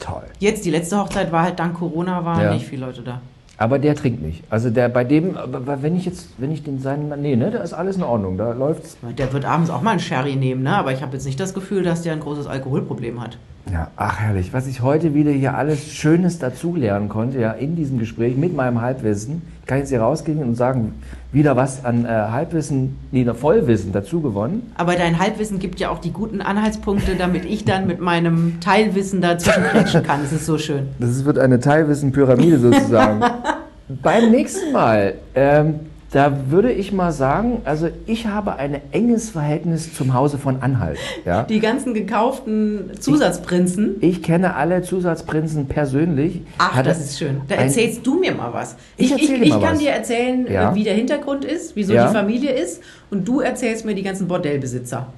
[0.01, 0.25] Toll.
[0.39, 3.21] Jetzt, die letzte Hochzeit war halt dank Corona, waren nicht viele Leute da.
[3.57, 4.43] Aber der trinkt nicht.
[4.51, 5.37] Also der bei dem,
[5.81, 8.37] wenn ich jetzt, wenn ich den seinen, nee, ne, da ist alles in Ordnung.
[8.37, 8.97] Da läuft's.
[9.17, 10.77] Der wird abends auch mal einen Sherry nehmen, ne?
[10.77, 13.39] aber ich habe jetzt nicht das Gefühl, dass der ein großes Alkoholproblem hat.
[13.73, 17.99] Ja, ach herrlich, was ich heute wieder hier alles Schönes dazulernen konnte, ja, in diesem
[17.99, 19.43] Gespräch mit meinem Halbwissen.
[19.65, 20.93] Ich kann jetzt hier rausgehen und sagen,
[21.33, 24.71] wieder was an äh, Halbwissen, nee, Vollwissen dazu gewonnen.
[24.75, 29.23] Aber dein Halbwissen gibt ja auch die guten Anhaltspunkte, damit ich dann mit meinem Teilwissen
[29.23, 30.21] dazwischen kretschen kann.
[30.21, 30.89] Das ist so schön.
[30.99, 33.23] Das wird eine Teilwissen-Pyramide sozusagen.
[34.03, 35.81] Beim nächsten Mal, ähm,
[36.15, 40.97] Da würde ich mal sagen, also ich habe ein enges Verhältnis zum Hause von Anhalt.
[41.25, 41.43] Ja?
[41.43, 43.97] Die ganzen gekauften Zusatzprinzen.
[44.01, 46.43] Ich kenne alle Zusatzprinzen persönlich.
[46.59, 47.41] Ach, Hatte das ist schön.
[47.49, 48.77] Da erzählst du mir mal was.
[48.97, 49.79] Ich Ich, ich, ich, kann was.
[49.81, 50.73] dir erzählen, Ja.
[50.73, 52.07] wie der Hintergrund ist, wieso Ja.
[52.07, 52.81] die Familie ist.
[53.11, 55.09] Und du erzählst mir die ganzen Bordellbesitzer.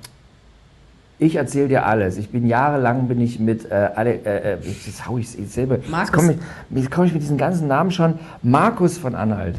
[1.19, 2.17] Ich erzähle dir alles.
[2.17, 5.77] Ich bin jahrelang bin ich mit äh, alle, äh, äh, jetzt hau ich selber.
[5.77, 6.39] Jetzt komme
[6.75, 8.15] ich, komme ich mit diesen ganzen Namen schon.
[8.43, 9.57] Markus von Anhalt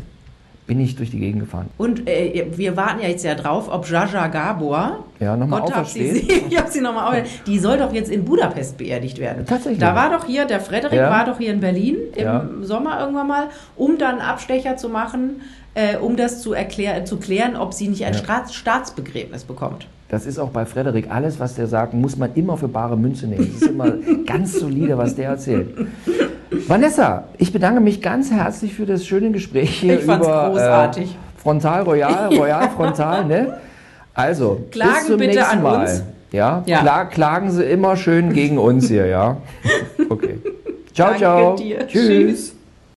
[0.67, 1.67] bin ich durch die Gegend gefahren.
[1.77, 5.87] Und äh, wir warten ja jetzt ja drauf, ob Jaja Gabor, Ja, nochmal Gott hab
[5.87, 6.43] sie, auferstehen.
[6.49, 9.45] ich hab sie nochmal auf, die soll doch jetzt in Budapest beerdigt werden.
[9.45, 9.79] Tatsächlich.
[9.79, 11.09] Da war doch hier, der Frederik Ja.
[11.09, 12.49] war doch hier in Berlin im Ja.
[12.61, 13.47] Sommer irgendwann mal,
[13.77, 15.41] um dann Abstecher zu machen,
[15.73, 18.19] äh, um das zu, erklär, zu klären, ob sie nicht ein Ja.
[18.19, 19.87] Staats Staatsbegräbnis bekommt.
[20.09, 21.07] Das ist auch bei Frederik.
[21.11, 23.49] Alles, was der sagt, muss man immer für bare Münze nehmen.
[23.53, 23.91] Das ist immer
[24.25, 25.69] ganz solide, was der erzählt.
[26.51, 31.11] Vanessa, ich bedanke mich ganz herzlich für das schöne Gespräch hier Ich fand's über großartig.
[31.11, 33.57] Äh, Frontal Royal, Royal Frontal, ne?
[34.13, 35.81] Also, Klagen bis zum bitte nächsten an Mal.
[35.81, 36.03] uns.
[36.31, 36.79] Ja, Ja.
[36.81, 39.37] Kla klagen Sie immer schön gegen uns hier, ja?
[40.09, 40.39] Okay.
[40.93, 41.55] Ciao, Danke ciao.
[41.55, 41.87] dir.
[41.87, 42.07] Tschüss.
[42.07, 42.56] Tschüss.